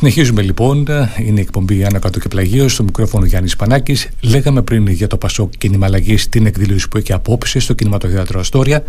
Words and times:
Συνεχίζουμε 0.00 0.42
λοιπόν. 0.42 0.86
Είναι 1.26 1.38
η 1.38 1.40
εκπομπή 1.40 1.84
Άνω 1.84 1.98
Κάτω 1.98 2.20
και 2.20 2.28
Πλαγίο. 2.28 2.68
Στο 2.68 2.82
μικρόφωνο 2.82 3.24
Γιάννης 3.24 3.56
Πανάκης. 3.56 4.08
Λέγαμε 4.22 4.62
πριν 4.62 4.86
για 4.88 5.06
το 5.06 5.16
Πασό 5.16 5.50
Κίνημα 5.58 5.86
Αλλαγής 5.86 6.28
την 6.28 6.46
εκδήλωση 6.46 6.88
που 6.88 6.96
έχει 6.96 7.12
απόψε 7.12 7.60
στο 7.60 7.74
κινηματοθέατρο 7.74 8.40
Αστόρια. 8.40 8.84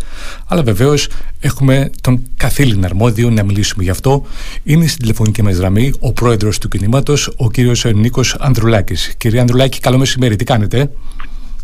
Αλλά 0.48 0.62
βεβαίως 0.62 1.08
έχουμε 1.40 1.90
τον 2.00 2.22
καθήλυνα 2.36 2.86
αρμόδιο 2.86 3.30
να 3.30 3.44
μιλήσουμε 3.44 3.84
γι' 3.84 3.90
αυτό. 3.90 4.22
Είναι 4.64 4.86
στην 4.86 5.00
τηλεφωνική 5.00 5.42
μας 5.42 5.56
γραμμή 5.56 5.92
ο 6.00 6.12
πρόεδρος 6.12 6.58
του 6.58 6.68
κινήματος, 6.68 7.32
ο 7.36 7.50
κύριος 7.50 7.84
Νίκος 7.84 8.36
Ανδρουλάκης. 8.40 9.14
Κύριε 9.16 9.40
Ανδρουλάκη, 9.40 9.80
καλό 9.80 9.98
μεσημέρι. 9.98 10.36
Τι 10.36 10.44
κάνετε; 10.44 10.90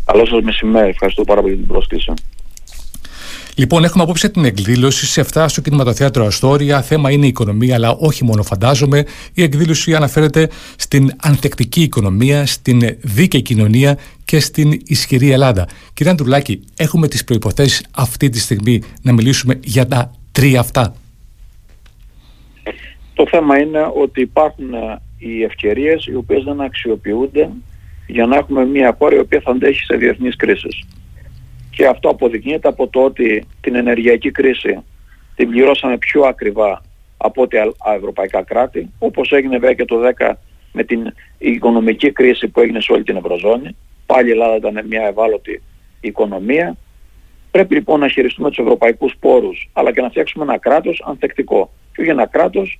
Καλό 0.05 0.25
σας 0.25 0.41
μεσημέρι. 0.43 0.89
Ευχαριστώ 0.89 1.23
πάρα 1.23 1.41
πολύ 1.41 1.53
για 1.53 1.63
την 1.63 1.73
πρόσκληση. 1.73 2.13
Λοιπόν, 3.59 3.83
έχουμε 3.83 4.03
απόψε 4.03 4.29
την 4.29 4.45
εκδήλωση 4.45 5.05
σε 5.05 5.21
αυτά 5.21 5.47
στο 5.47 5.61
κινηματοθέατρο 5.61 6.25
Αστόρια. 6.25 6.81
Θέμα 6.81 7.11
είναι 7.11 7.25
η 7.25 7.27
οικονομία, 7.27 7.75
αλλά 7.75 7.91
όχι 7.91 8.23
μόνο 8.23 8.43
φαντάζομαι. 8.43 9.05
Η 9.33 9.43
εκδήλωση 9.43 9.95
αναφέρεται 9.95 10.49
στην 10.77 11.11
ανθεκτική 11.21 11.81
οικονομία, 11.81 12.45
στην 12.45 12.79
δίκαιη 13.01 13.41
κοινωνία 13.41 13.97
και 14.25 14.39
στην 14.39 14.81
ισχυρή 14.85 15.31
Ελλάδα. 15.31 15.67
Κύριε 15.93 16.11
Αντρουλάκη, 16.11 16.63
έχουμε 16.77 17.07
τις 17.07 17.23
προποθέσει 17.23 17.85
αυτή 17.95 18.29
τη 18.29 18.39
στιγμή 18.39 18.81
να 19.01 19.13
μιλήσουμε 19.13 19.59
για 19.63 19.87
τα 19.87 20.11
τρία 20.31 20.59
αυτά; 20.59 20.93
Το 23.13 23.27
θέμα 23.27 23.59
είναι 23.59 23.91
ότι 24.03 24.21
υπάρχουν 24.21 24.73
ε, 24.73 25.01
οι 25.17 25.43
ευκαιρίες 25.43 26.05
οι 26.05 26.15
οποίες 26.15 26.43
δεν 26.43 26.61
αξιοποιούνται 26.61 27.49
για 28.07 28.25
να 28.25 28.37
έχουμε 28.37 28.65
μια 28.65 28.95
χώρα 28.97 29.15
η 29.15 29.19
οποία 29.19 29.41
θα 29.43 29.51
αντέχει 29.51 29.83
σε 29.83 29.95
διεθνείς 29.95 30.35
κρίσεις. 30.35 30.83
Και 31.79 31.87
αυτό 31.87 32.09
αποδεικνύεται 32.09 32.67
από 32.67 32.87
το 32.87 33.03
ότι 33.03 33.45
την 33.61 33.75
ενεργειακή 33.75 34.31
κρίση 34.31 34.83
την 35.35 35.49
πληρώσαμε 35.49 35.97
πιο 35.97 36.21
ακριβά 36.23 36.81
από 37.17 37.41
ό,τι 37.41 37.57
ευρωπαϊκά 37.95 38.43
κράτη, 38.43 38.89
όπως 38.99 39.31
έγινε 39.31 39.57
βέβαια 39.57 39.73
και 39.73 39.85
το 39.85 40.01
10 40.17 40.31
με 40.71 40.83
την 40.83 41.13
οικονομική 41.37 42.11
κρίση 42.11 42.47
που 42.47 42.59
έγινε 42.59 42.81
σε 42.81 42.91
όλη 42.91 43.03
την 43.03 43.15
Ευρωζώνη. 43.15 43.75
Πάλι 44.05 44.27
η 44.27 44.31
Ελλάδα 44.31 44.55
ήταν 44.55 44.87
μια 44.87 45.07
ευάλωτη 45.07 45.61
οικονομία. 45.99 46.77
Πρέπει 47.51 47.73
λοιπόν 47.73 47.99
να 47.99 48.07
χειριστούμε 48.07 48.49
τους 48.49 48.57
ευρωπαϊκούς 48.57 49.15
πόρους, 49.19 49.69
αλλά 49.73 49.93
και 49.93 50.01
να 50.01 50.09
φτιάξουμε 50.09 50.43
ένα 50.43 50.57
κράτος 50.57 51.03
ανθεκτικό. 51.05 51.71
Και 51.93 52.01
όχι 52.01 52.09
ένα 52.09 52.25
κράτος 52.25 52.79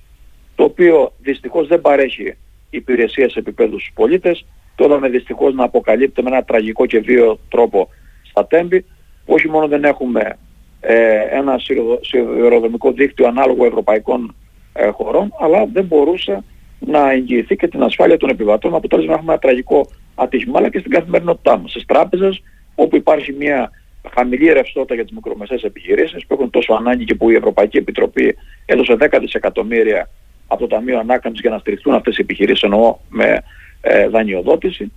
το 0.54 0.64
οποίο 0.64 1.12
δυστυχώς 1.18 1.66
δεν 1.66 1.80
παρέχει 1.80 2.36
υπηρεσίες 2.70 3.34
επίπεδου 3.34 3.78
στους 3.78 3.92
πολίτες, 3.94 4.46
το 4.74 4.84
είδαμε 4.84 5.08
δυστυχώς 5.08 5.54
να 5.54 5.64
αποκαλύπτει 5.64 6.22
με 6.22 6.30
ένα 6.30 6.44
τραγικό 6.44 6.86
και 6.86 6.98
βίο 6.98 7.38
τρόπο 7.48 7.88
στα 8.30 8.46
Τέμπη 8.46 8.80
που 8.80 8.88
όχι 9.32 9.48
μόνο 9.48 9.68
δεν 9.68 9.84
έχουμε 9.84 10.36
ε, 10.80 11.20
ένα 11.30 11.60
σιδηροδρομικό 12.00 12.92
δίκτυο 12.92 13.26
ανάλογο 13.26 13.64
ευρωπαϊκών 13.64 14.34
ε, 14.72 14.88
χωρών 14.88 15.32
αλλά 15.40 15.66
δεν 15.72 15.84
μπορούσε 15.84 16.44
να 16.78 17.10
εγγυηθεί 17.10 17.56
και 17.56 17.68
την 17.68 17.82
ασφάλεια 17.82 18.16
των 18.16 18.28
επιβατών 18.28 18.74
αποτέλεσμα 18.74 19.10
να 19.10 19.16
έχουμε 19.16 19.32
ένα 19.32 19.40
τραγικό 19.40 19.86
ατύχημα 20.14 20.58
αλλά 20.58 20.70
και 20.70 20.78
στην 20.78 20.90
καθημερινότητά 20.90 21.58
μας. 21.58 21.70
Στις 21.70 21.86
τράπεζες 21.86 22.42
όπου 22.74 22.96
υπάρχει 22.96 23.32
μια 23.32 23.70
χαμηλή 24.14 24.52
ρευστότητα 24.52 24.94
για 24.94 25.04
τις 25.04 25.12
μικρομεσαίες 25.12 25.62
επιχειρήσεις 25.62 26.26
που 26.26 26.34
έχουν 26.34 26.50
τόσο 26.50 26.72
ανάγκη 26.72 27.04
και 27.04 27.14
που 27.14 27.30
η 27.30 27.34
Ευρωπαϊκή 27.34 27.76
Επιτροπή 27.76 28.36
έδωσε 28.66 28.96
10 29.00 29.18
δισεκατομμύρια 29.20 30.08
από 30.46 30.60
το 30.60 30.66
Ταμείο 30.66 30.98
Ανάκαμψης 30.98 31.40
για 31.40 31.50
να 31.50 31.58
στηριχθούν 31.58 31.94
αυτές 31.94 32.18
οι 32.18 32.20
επιχειρήσεις 32.20 32.62
εννοώ 32.62 32.96
με 33.08 33.42
ε, 33.80 34.08
δανειοδότηση. 34.08 34.92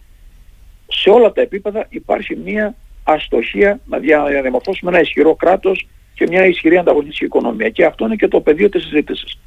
Σε 0.87 1.09
όλα 1.09 1.31
τα 1.31 1.41
επίπεδα 1.41 1.85
υπάρχει 1.89 2.35
μια 2.35 2.75
αστοχία 3.03 3.79
να 3.85 3.97
διαμορφώσουμε 4.41 4.91
ένα 4.91 5.01
ισχυρό 5.01 5.35
κράτος 5.35 5.87
και 6.13 6.27
μια 6.27 6.45
ισχυρή 6.45 6.77
ανταγωνιστική 6.77 7.25
οικονομία. 7.25 7.69
Και 7.69 7.85
αυτό 7.85 8.05
είναι 8.05 8.15
και 8.15 8.27
το 8.27 8.41
πεδίο 8.41 8.69
της 8.69 8.83
συζήτησης. 8.83 9.37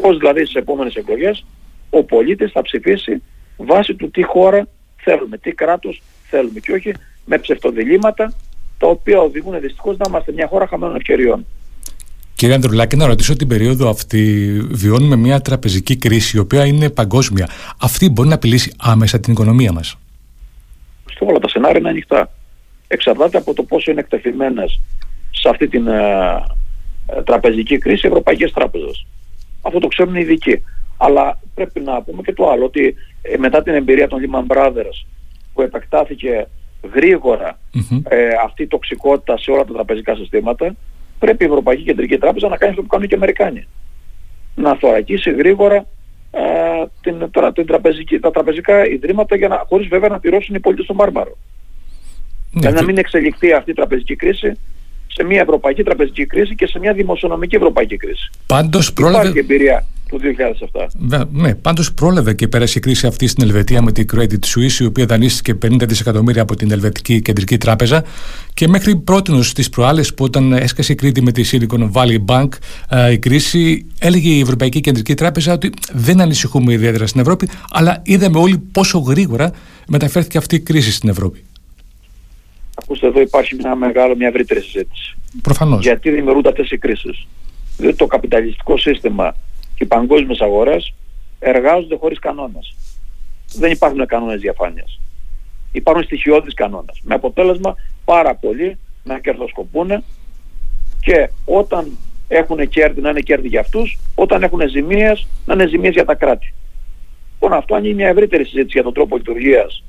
Πώς 0.00 0.18
δηλαδή 0.18 0.40
στις 0.40 0.54
επόμενες 0.54 0.94
εκλογές 0.94 1.44
ο 1.90 2.04
πολίτης 2.04 2.52
θα 2.52 2.62
ψηφίσει 2.62 3.22
βάσει 3.56 3.94
του 3.94 4.10
τι 4.10 4.22
χώρα 4.22 4.66
θέλουμε, 4.96 5.38
τι 5.38 5.52
κράτος 5.52 6.02
θέλουμε 6.28 6.60
και 6.60 6.72
όχι 6.72 6.92
με 7.24 7.38
ψευτοδιλήμματα 7.38 8.32
τα 8.78 8.86
οποία 8.86 9.20
οδηγούν 9.20 9.60
δυστυχώς 9.60 9.96
να 9.96 10.04
είμαστε 10.08 10.32
μια 10.32 10.46
χώρα 10.46 10.66
χαμένων 10.66 10.96
ευκαιριών. 10.96 11.46
Κύριε 12.34 12.54
Ανδρουλάκη, 12.54 12.96
να 12.96 13.06
ρωτήσω 13.06 13.36
την 13.36 13.48
περίοδο 13.48 13.88
αυτή. 13.88 14.52
Βιώνουμε 14.70 15.16
μια 15.16 15.40
τραπεζική 15.40 15.96
κρίση, 15.96 16.36
η 16.36 16.40
οποία 16.40 16.66
είναι 16.66 16.90
παγκόσμια. 16.90 17.48
Αυτή 17.80 18.10
μπορεί 18.10 18.28
να 18.28 18.34
απειλήσει 18.34 18.72
άμεσα 18.78 19.20
την 19.20 19.32
οικονομία 19.32 19.72
μας. 19.72 19.98
Στο 21.10 21.26
όλα 21.26 21.38
τα 21.38 21.48
σενάρια 21.48 21.78
είναι 21.78 21.88
ανοιχτά 21.88 22.30
εξαρτάται 22.92 23.38
από 23.38 23.54
το 23.54 23.62
πόσο 23.62 23.90
είναι 23.90 24.00
εκτεθειμένες 24.00 24.80
σε 25.30 25.48
αυτή 25.48 25.68
την 25.68 25.86
ε, 25.86 26.42
ε, 27.06 27.22
τραπεζική 27.22 27.78
κρίση 27.78 28.06
οι 28.06 28.08
ευρωπαϊκές 28.08 28.52
τράπεζες. 28.52 29.06
Αυτό 29.62 29.78
το 29.78 29.86
ξέρουν 29.86 30.14
οι 30.14 30.20
ειδικοί. 30.22 30.62
Αλλά 30.96 31.38
πρέπει 31.54 31.80
να 31.80 32.02
πούμε 32.02 32.22
και 32.22 32.32
το 32.32 32.50
άλλο, 32.50 32.64
ότι 32.64 32.94
ε, 33.22 33.36
μετά 33.36 33.62
την 33.62 33.74
εμπειρία 33.74 34.08
των 34.08 34.20
Lehman 34.22 34.56
Brothers 34.56 35.06
που 35.52 35.62
επεκτάθηκε 35.62 36.46
αυτή 38.44 38.62
η 38.62 38.66
τοξικότητα 38.66 39.38
σε 39.38 39.50
όλα 39.50 39.64
τα 39.64 39.72
τραπεζικά 39.72 40.14
συστήματα, 40.14 40.74
πρέπει 41.18 41.44
η 41.44 41.46
Ευρωπαϊκή 41.46 41.82
Κεντρική 41.82 42.18
Τράπεζα 42.18 42.48
να 42.48 42.56
κάνει 42.56 42.70
αυτό 42.70 42.82
που 42.82 42.88
κάνουν 42.88 43.06
και 43.06 43.14
οι 43.14 43.16
Αμερικάνοι. 43.16 43.66
Να 44.54 44.74
θωρακίσει 44.74 45.30
γρήγορα 45.30 45.86
την, 47.00 47.30
την 47.54 47.66
τραπεζική, 47.66 48.18
τα 48.18 48.30
τραπεζικά 48.30 48.86
ιδρύματα 48.86 49.36
για 49.36 49.48
να, 49.48 49.62
χωρίς 49.68 49.88
βέβαια 49.88 50.08
να 50.08 50.20
πληρώσουν 50.20 50.54
οι 50.54 50.60
πολίτες 50.60 50.84
στον 50.84 50.96
Μπάρμπαρο. 50.96 51.36
Ναι, 52.50 52.60
για 52.60 52.70
να 52.70 52.82
μην 52.82 52.98
εξελιχθεί 52.98 53.52
αυτή 53.52 53.70
η 53.70 53.74
τραπεζική 53.74 54.16
κρίση 54.16 54.56
σε 55.06 55.24
μια 55.24 55.40
ευρωπαϊκή 55.40 55.82
τραπεζική 55.82 56.26
κρίση 56.26 56.54
και 56.54 56.66
σε 56.66 56.78
μια 56.78 56.92
δημοσιονομική 56.92 57.56
ευρωπαϊκή 57.56 57.96
κρίση. 57.96 58.30
Πάντως 58.46 58.92
πρόλαβε... 58.92 59.28
Υπάρχει 59.28 59.38
εμπειρία 59.38 59.86
του 60.10 60.20
2007. 61.10 61.26
ναι, 61.32 61.54
πάντως 61.54 61.92
πρόλαβε 61.92 62.34
και 62.34 62.48
πέρασε 62.48 62.78
η 62.78 62.80
κρίση 62.80 63.06
αυτή 63.06 63.26
στην 63.26 63.44
Ελβετία 63.44 63.82
με 63.82 63.92
την 63.92 64.06
Credit 64.14 64.22
Suisse 64.32 64.80
η 64.80 64.84
οποία 64.84 65.06
δανείστηκε 65.06 65.58
50 65.66 65.88
δισεκατομμύρια 65.88 66.42
από 66.42 66.56
την 66.56 66.70
Ελβετική 66.70 67.22
Κεντρική 67.22 67.58
Τράπεζα 67.58 68.04
και 68.54 68.68
μέχρι 68.68 68.96
πρώτη 68.96 69.42
στις 69.42 69.68
προάλλες 69.68 70.14
που 70.14 70.24
όταν 70.24 70.52
έσκασε 70.52 70.92
η 70.92 70.94
Κρήτη 70.94 71.22
με 71.22 71.32
τη 71.32 71.50
Silicon 71.52 71.90
Valley 71.92 72.24
Bank 72.26 72.48
η 73.12 73.18
κρίση 73.18 73.86
έλεγε 73.98 74.30
η 74.30 74.40
Ευρωπαϊκή 74.40 74.80
Κεντρική 74.80 75.14
Τράπεζα 75.14 75.52
ότι 75.52 75.70
δεν 75.92 76.20
ανησυχούμε 76.20 76.72
ιδιαίτερα 76.72 77.06
στην 77.06 77.20
Ευρώπη 77.20 77.48
αλλά 77.70 78.02
είδαμε 78.04 78.38
όλοι 78.38 78.58
πόσο 78.72 78.98
γρήγορα 78.98 79.50
μεταφέρθηκε 79.88 80.38
αυτή 80.38 80.54
η 80.54 80.60
κρίση 80.60 80.92
στην 80.92 81.08
Ευρώπη. 81.08 81.44
Ακούστε 82.82 83.06
εδώ 83.06 83.20
υπάρχει 83.20 83.54
μια 83.54 83.74
μεγάλη, 83.74 84.16
μια 84.16 84.28
ευρύτερη 84.28 84.60
συζήτηση. 84.60 85.16
Προφανώς. 85.42 85.82
Γιατί 85.82 86.10
δημιουργούνται 86.10 86.48
αυτές 86.48 86.70
οι 86.70 86.78
κρίσεις. 86.78 87.26
Διότι 87.76 87.96
το 87.96 88.06
καπιταλιστικό 88.06 88.76
σύστημα 88.76 89.36
και 89.74 89.84
οι 89.84 89.86
παγκόσμιες 89.86 90.40
αγορές 90.40 90.94
εργάζονται 91.38 91.96
χωρίς 91.96 92.18
κανόνες. 92.18 92.74
Δεν 93.54 93.70
υπάρχουν 93.70 94.06
κανόνες 94.06 94.40
διαφάνειας. 94.40 95.00
Υπάρχουν 95.72 96.04
στοιχειώδεις 96.04 96.54
κανόνες. 96.54 97.00
Με 97.02 97.14
αποτέλεσμα 97.14 97.76
πάρα 98.04 98.34
πολλοί 98.34 98.78
να 99.04 99.18
κερδοσκοπούν 99.18 100.04
και 101.00 101.30
όταν 101.44 101.98
έχουν 102.28 102.68
κέρδη 102.68 103.00
να 103.00 103.10
είναι 103.10 103.20
κέρδη 103.20 103.48
για 103.48 103.60
αυτούς, 103.60 103.98
όταν 104.14 104.42
έχουν 104.42 104.68
ζημίες 104.68 105.26
να 105.46 105.54
είναι 105.54 105.66
ζημίες 105.66 105.92
για 105.92 106.04
τα 106.04 106.14
κράτη. 106.14 106.54
Λοιπόν 107.32 107.58
αυτό 107.58 107.78
είναι 107.78 107.92
μια 107.92 108.08
ευρύτερη 108.08 108.44
συζήτηση 108.44 108.72
για 108.72 108.82
τον 108.82 108.92
τρόπο 108.92 109.16
λειτουργίας 109.16 109.82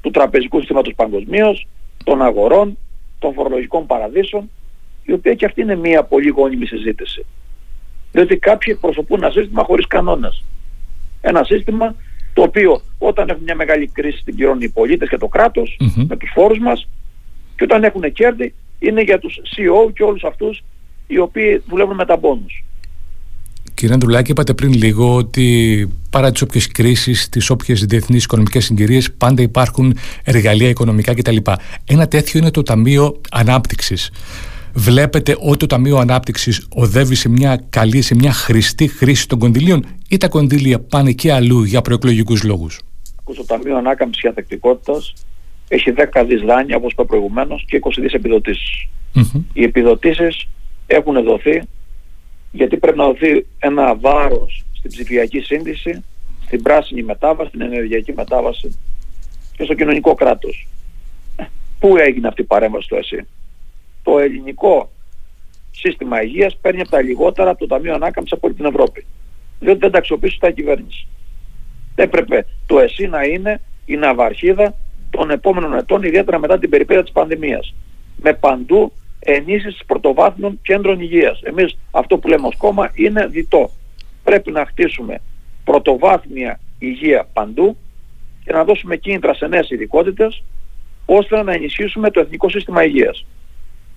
του 0.00 0.10
τραπεζικού 0.10 0.58
συστήματος 0.58 0.92
παγκοσμίως, 0.96 1.66
των 2.04 2.22
αγορών, 2.22 2.78
των 3.18 3.32
φορολογικών 3.32 3.86
παραδείσων, 3.86 4.50
η 5.04 5.12
οποία 5.12 5.34
και 5.34 5.44
αυτή 5.44 5.60
είναι 5.60 5.76
μια 5.76 6.02
πολύ 6.02 6.28
γόνιμη 6.28 6.66
συζήτηση. 6.66 7.24
Διότι 8.12 8.36
κάποιοι 8.36 8.72
εκπροσωπούν 8.76 9.22
ένα 9.22 9.32
σύστημα 9.32 9.64
χωρίς 9.64 9.86
κανόνες. 9.86 10.44
Ένα 11.20 11.44
σύστημα 11.44 11.94
το 12.34 12.42
οποίο 12.42 12.80
όταν 12.98 13.28
έχουν 13.28 13.42
μια 13.42 13.54
μεγάλη 13.54 13.86
κρίση 13.86 14.24
την 14.24 14.34
πληρώνουν 14.36 14.62
οι 14.62 14.68
πολίτες 14.68 15.08
και 15.08 15.16
το 15.16 15.28
κρατος 15.28 15.76
με 16.08 16.16
τους 16.16 16.30
φόρους 16.34 16.58
μας 16.58 16.88
και 17.56 17.64
όταν 17.64 17.84
έχουν 17.84 18.12
κέρδη 18.12 18.54
είναι 18.78 19.02
για 19.02 19.18
τους 19.18 19.40
CEO 19.44 19.92
και 19.94 20.02
όλους 20.02 20.24
αυτούς 20.24 20.62
οι 21.06 21.18
οποίοι 21.18 21.62
δουλεύουν 21.68 21.94
με 21.94 22.04
τα 22.04 22.16
μπόνους. 22.16 22.64
Κύριε 23.82 23.96
Αντρουλάκη, 23.96 24.30
είπατε 24.30 24.54
πριν 24.54 24.72
λίγο 24.72 25.14
ότι 25.14 25.88
παρά 26.10 26.32
τις 26.32 26.42
όποιες 26.42 26.66
κρίσεις, 26.66 27.28
τις 27.28 27.50
όποιες 27.50 27.84
διεθνείς 27.84 28.24
οικονομικές 28.24 28.64
συγκυρίες, 28.64 29.12
πάντα 29.12 29.42
υπάρχουν 29.42 29.96
εργαλεία 30.24 30.68
οικονομικά 30.68 31.14
κτλ. 31.14 31.36
Ένα 31.84 32.08
τέτοιο 32.08 32.40
είναι 32.40 32.50
το 32.50 32.62
Ταμείο 32.62 33.20
Ανάπτυξης. 33.30 34.10
Βλέπετε 34.74 35.36
ότι 35.40 35.56
το 35.56 35.66
Ταμείο 35.66 35.96
Ανάπτυξης 35.96 36.66
οδεύει 36.74 37.14
σε 37.14 37.28
μια 37.28 37.64
καλή, 37.70 38.02
σε 38.02 38.14
μια 38.14 38.32
χρηστή 38.32 38.88
χρήση 38.88 39.28
των 39.28 39.38
κονδυλίων 39.38 39.84
ή 40.08 40.16
τα 40.16 40.28
κονδύλια 40.28 40.80
πάνε 40.80 41.12
και 41.12 41.32
αλλού 41.32 41.62
για 41.62 41.82
προεκλογικούς 41.82 42.42
λόγους; 42.42 42.80
Το 43.24 43.44
Ταμείο 43.46 43.76
Ανάκαμψης 43.76 44.22
και 44.22 44.28
Ανθεκτικότητας 44.28 45.12
έχει 45.68 45.90
10 45.90 46.24
δι 46.28 46.36
δάνεια, 46.36 46.76
όπως 46.76 46.92
είπα 46.92 47.04
προηγουμένως, 47.04 47.64
και 47.66 47.76
20 47.76 48.00
δις 48.00 48.12
επιδοτήσεις. 48.12 48.88
Οι 49.52 49.62
επιδοτήσεις 49.62 50.48
έχουν 50.86 51.22
δοθεί 51.22 51.62
γιατί 52.52 52.76
πρέπει 52.76 52.98
να 52.98 53.04
δοθεί 53.04 53.46
ένα 53.58 53.96
βάρος 53.96 54.64
στην 54.72 54.90
ψηφιακή 54.90 55.40
σύνδεση, 55.40 56.04
στην 56.44 56.62
πράσινη 56.62 57.02
μετάβαση, 57.02 57.48
στην 57.48 57.60
ενεργειακή 57.60 58.12
μετάβαση 58.12 58.78
και 59.56 59.64
στο 59.64 59.74
κοινωνικό 59.74 60.14
κράτος. 60.14 60.68
Ε, 61.36 61.44
πού 61.78 61.96
έγινε 61.96 62.28
αυτή 62.28 62.40
η 62.40 62.44
παρέμβαση 62.44 62.84
στο 62.84 62.96
ΕΣΥ; 62.96 63.26
Το 64.02 64.18
ελληνικό 64.18 64.90
σύστημα 65.70 66.22
υγείας 66.22 66.56
παίρνει 66.56 66.80
από 66.80 66.90
τα 66.90 67.02
λιγότερα 67.02 67.50
από 67.50 67.58
το 67.58 67.66
Ταμείο 67.66 67.94
Ανάκαμψης 67.94 68.32
από 68.36 68.46
όλη 68.46 68.56
την 68.56 68.64
Ευρώπη. 68.64 69.04
Διότι 69.60 69.78
δεν 69.78 69.90
τα 69.90 69.98
αξιοποιήσει 69.98 70.38
τα 70.38 70.50
κυβέρνηση. 70.50 71.06
Έπρεπε 71.94 72.46
το 72.66 72.78
ΕΣΥ 72.78 73.06
να 73.06 73.22
είναι 73.22 73.60
η 73.86 73.96
ναυαρχίδα 73.96 74.74
των 75.10 75.30
επόμενων 75.30 75.74
ετών, 75.74 76.02
ιδιαίτερα 76.02 76.38
μετά 76.38 76.58
την 76.58 76.70
περιπέτεια 76.70 77.02
της 77.02 77.12
πανδημίας. 77.12 77.74
Με 78.22 78.32
παντού 78.32 78.92
ενίσχυσης 79.24 79.84
πρωτοβάθμιων 79.86 80.58
κέντρων 80.62 81.00
υγείας. 81.00 81.40
Εμείς 81.42 81.76
αυτό 81.90 82.18
που 82.18 82.28
λέμε 82.28 82.46
ως 82.46 82.56
κόμμα 82.56 82.90
είναι 82.94 83.26
διτό. 83.26 83.70
Πρέπει 84.24 84.50
να 84.50 84.66
χτίσουμε 84.66 85.20
πρωτοβάθμια 85.64 86.60
υγεία 86.78 87.28
παντού 87.32 87.76
και 88.44 88.52
να 88.52 88.64
δώσουμε 88.64 88.96
κίνητρα 88.96 89.34
σε 89.34 89.46
νέες 89.46 89.70
ειδικότητες 89.70 90.42
ώστε 91.06 91.42
να 91.42 91.52
ενισχύσουμε 91.52 92.10
το 92.10 92.20
εθνικό 92.20 92.48
σύστημα 92.48 92.84
υγείας. 92.84 93.24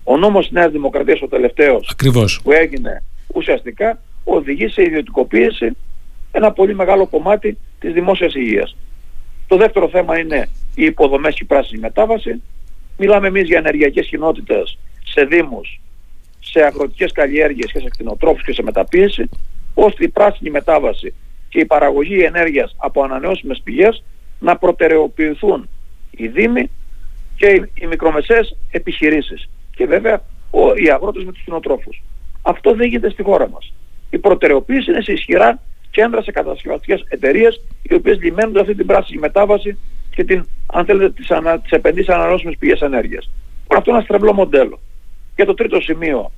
Ο 0.04 0.16
νόμος 0.16 0.44
της 0.44 0.52
Νέας 0.52 0.72
Δημοκρατίας 0.72 1.22
ο 1.22 1.28
τελευταίος 1.28 1.88
Ακριβώς. 1.92 2.40
που 2.42 2.52
έγινε 2.52 3.02
ουσιαστικά 3.34 3.98
οδηγεί 4.24 4.68
σε 4.68 4.82
ιδιωτικοποίηση 4.82 5.76
ένα 6.32 6.52
πολύ 6.52 6.74
μεγάλο 6.74 7.06
κομμάτι 7.06 7.58
της 7.80 7.92
δημόσιας 7.92 8.34
υγείας. 8.34 8.76
Το 9.46 9.56
δεύτερο 9.56 9.88
θέμα 9.88 10.18
είναι 10.18 10.48
οι 10.74 10.84
υποδομές 10.84 11.34
και 11.34 11.42
η 11.42 11.46
πράσινη 11.46 11.80
μετάβαση. 11.80 12.42
Μιλάμε 12.98 13.26
εμείς 13.26 13.46
για 13.46 13.58
ενεργειακές 13.58 14.06
κοινότητες 14.06 14.78
σε 15.16 15.24
δήμους, 15.24 15.80
σε 16.40 16.60
αγροτικές 16.60 17.12
καλλιέργειες 17.12 17.72
και 17.72 17.78
σε 17.78 17.88
κτηνοτρόφους 17.88 18.42
και 18.44 18.52
σε 18.52 18.62
μεταποίηση, 18.62 19.28
ώστε 19.74 20.04
η 20.04 20.08
πράσινη 20.08 20.50
μετάβαση 20.50 21.14
και 21.48 21.58
η 21.60 21.64
παραγωγή 21.64 22.22
ενέργειας 22.22 22.74
από 22.76 23.02
ανανεώσιμες 23.02 23.60
πηγές 23.64 24.04
να 24.38 24.56
προτεραιοποιηθούν 24.56 25.68
οι 26.10 26.26
δήμοι 26.28 26.70
και 27.36 27.68
οι 27.74 27.86
μικρομεσαίες 27.86 28.56
επιχειρήσεις. 28.70 29.48
Και 29.76 29.86
βέβαια 29.86 30.22
οι 30.84 30.90
αγρότες 30.90 31.24
με 31.24 31.32
τους 31.32 31.42
κτηνοτρόφους. 31.42 32.02
Αυτό 32.42 32.74
δεν 32.74 32.88
γίνεται 32.88 33.10
στη 33.10 33.22
χώρα 33.22 33.48
μας. 33.48 33.72
Η 34.10 34.18
προτεραιοποίηση 34.18 34.90
είναι 34.90 35.00
σε 35.00 35.12
ισχυρά 35.12 35.60
κέντρα 35.90 36.22
σε 36.22 36.30
κατασκευαστικές 36.30 37.04
εταιρείες 37.08 37.60
οι 37.82 37.94
οποίες 37.94 38.18
λιμένουν 38.18 38.58
αυτή 38.58 38.74
την 38.74 38.86
πράσινη 38.86 39.20
μετάβαση 39.20 39.78
και 40.14 40.24
την, 40.24 40.46
αν 40.66 40.84
θέλετε, 40.84 41.10
τις, 41.10 41.30
ανα, 41.30 41.60
τις 41.60 41.70
επενδύσεις 41.70 42.14
ανανεώσιμες 42.14 42.56
πηγές 42.58 42.80
ενέργειας. 42.80 43.30
Αυτό 43.66 43.90
είναι 43.90 43.98
ένα 43.98 44.04
στρεβλό 44.04 44.32
μοντέλο. 44.32 44.80
Και 45.36 45.44
το 45.44 45.54
τρίτο 45.54 45.80
σημείο 45.80 46.32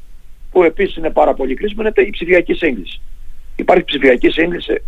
που 0.50 0.62
επίσης 0.62 0.96
είναι 0.96 1.10
πάρα 1.10 1.34
πολύ 1.34 1.54
κρίσιμο 1.54 1.82
είναι 1.82 1.92
η 2.06 2.10
ψηφιακή 2.10 2.54
σύγκληση. 2.54 3.00
Υπάρχει 3.56 3.84
ψηφιακή 3.84 4.30
σύγκληση 4.30 4.82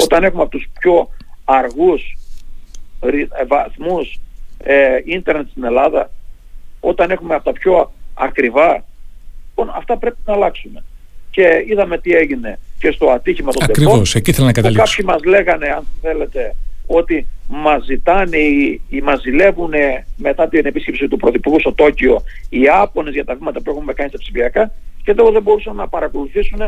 όταν 0.00 0.24
έχουμε 0.24 0.42
από 0.42 0.50
τους 0.50 0.68
πιο 0.80 1.08
αργούς 1.44 2.16
ε, 3.00 3.44
βαθμούς 3.46 4.20
ε, 4.58 5.00
ίντερνετ 5.04 5.48
στην 5.50 5.64
Ελλάδα, 5.64 6.10
όταν 6.80 7.10
έχουμε 7.10 7.34
από 7.34 7.44
τα 7.44 7.52
πιο 7.52 7.92
ακριβά, 8.14 8.84
λοιπόν, 9.48 9.74
αυτά 9.76 9.96
πρέπει 9.96 10.16
να 10.26 10.32
αλλάξουμε. 10.32 10.84
Και 11.30 11.64
είδαμε 11.68 11.98
τι 11.98 12.12
έγινε 12.12 12.58
και 12.78 12.90
στο 12.90 13.10
ατύχημα 13.10 13.52
των 13.52 13.62
Ακριβώς, 13.62 14.14
εκεί 14.14 14.30
ήθελα 14.30 14.46
να 14.46 14.52
καταλήξω. 14.52 14.84
Κάποιοι 14.84 15.04
μας 15.08 15.24
λέγανε, 15.24 15.68
αν 15.68 15.86
θέλετε, 16.00 16.56
ότι 16.92 17.26
μας 17.48 17.84
ζητάνε 17.84 18.36
ή, 18.36 18.80
ή 18.88 19.00
μας 19.00 19.20
ζηλεύουν 19.20 19.72
μετά 20.16 20.48
την 20.48 20.66
επίσκεψη 20.66 21.08
του 21.08 21.16
Πρωθυπουργού 21.16 21.60
στο 21.60 21.72
Τόκιο 21.72 22.22
οι 22.48 22.68
άπονες 22.68 23.14
για 23.14 23.24
τα 23.24 23.34
βήματα 23.34 23.62
που 23.62 23.70
έχουμε 23.70 23.92
κάνει 23.92 24.08
στα 24.08 24.18
ψηφιακά 24.18 24.72
και 25.02 25.10
εδώ 25.10 25.30
δεν 25.30 25.42
μπορούσαν 25.42 25.76
να 25.76 25.88
παρακολουθήσουν 25.88 26.62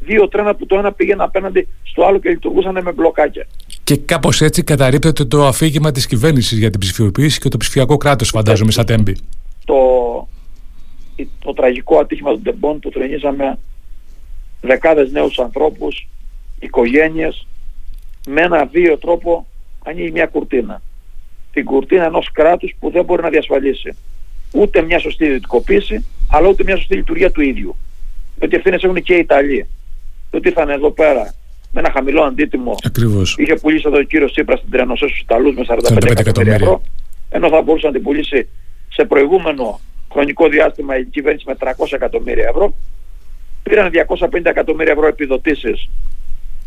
δύο 0.00 0.28
τρένα 0.28 0.54
που 0.54 0.66
το 0.66 0.78
ένα 0.78 0.92
πήγαινε 0.92 1.22
απέναντι 1.22 1.68
στο 1.82 2.04
άλλο 2.04 2.18
και 2.18 2.28
λειτουργούσαν 2.28 2.82
με 2.82 2.92
μπλοκάκια. 2.92 3.46
Και 3.84 3.96
κάπως 3.96 4.40
έτσι 4.40 4.62
καταρρύπτεται 4.62 5.24
το 5.24 5.46
αφήγημα 5.46 5.92
της 5.92 6.06
κυβέρνησης 6.06 6.58
για 6.58 6.70
την 6.70 6.80
ψηφιοποίηση 6.80 7.40
και 7.40 7.48
το 7.48 7.56
ψηφιακό 7.56 7.96
κράτος, 7.96 8.28
φαντάζομαι, 8.28 8.70
σαν 8.70 8.86
τέμπη. 8.86 9.16
Το, 9.64 9.74
το 11.44 11.52
τραγικό 11.52 11.98
ατύχημα 11.98 12.30
των 12.30 12.42
τεμπών 12.42 12.80
που 12.80 12.90
τρενίζαμε 12.90 13.58
δεκάδες 14.60 15.10
νέους 15.10 15.38
ανθρώπους, 15.38 16.08
οικογένειες, 16.58 17.46
με 18.28 18.40
ένα 18.40 18.66
βίο 18.66 18.98
τρόπο 18.98 19.46
ανοίγει 19.84 20.10
μια 20.10 20.26
κουρτίνα. 20.26 20.82
Την 21.52 21.64
κουρτίνα 21.64 22.04
ενός 22.04 22.30
κράτους 22.32 22.74
που 22.80 22.90
δεν 22.90 23.04
μπορεί 23.04 23.22
να 23.22 23.28
διασφαλίσει 23.28 23.96
ούτε 24.52 24.82
μια 24.82 24.98
σωστή 24.98 25.24
ιδιωτικοποίηση, 25.24 26.04
αλλά 26.30 26.48
ούτε 26.48 26.62
μια 26.64 26.76
σωστή 26.76 26.94
λειτουργία 26.94 27.30
του 27.30 27.40
ίδιου. 27.40 27.76
Διότι 28.38 28.56
ευθύνες 28.56 28.82
έχουν 28.82 29.02
και 29.02 29.14
οι 29.14 29.18
Ιταλοί. 29.18 29.66
Διότι 30.30 30.48
ήρθαν 30.48 30.68
εδώ 30.68 30.90
πέρα 30.90 31.34
με 31.72 31.80
ένα 31.80 31.90
χαμηλό 31.90 32.22
αντίτιμο. 32.22 32.74
Ακριβώς. 32.84 33.36
Είχε 33.38 33.54
πουλήσει 33.54 33.84
εδώ 33.86 33.96
ο 33.96 34.02
κύριος 34.02 34.32
Τσίπρας 34.32 34.58
στην 34.58 34.70
Τρενοσέ 34.70 35.06
στους 35.06 35.20
Ιταλούς 35.20 35.54
με 35.54 35.64
45 35.68 36.10
εκατομμύρια 36.10 36.54
ευρώ. 36.54 36.82
Ενώ 37.30 37.48
θα 37.48 37.62
μπορούσε 37.62 37.86
να 37.86 37.92
την 37.92 38.02
πουλήσει 38.02 38.48
σε 38.88 39.04
προηγούμενο 39.04 39.80
χρονικό 40.12 40.48
διάστημα 40.48 40.98
η 40.98 41.04
κυβέρνηση 41.04 41.44
με 41.48 41.56
300 41.58 41.66
εκατομμύρια 41.90 42.48
ευρώ. 42.48 42.74
Πήραν 43.62 43.90
250 43.90 44.44
εκατομμύρια 44.44 44.92
ευρώ 44.92 45.06
επιδοτήσεις 45.06 45.88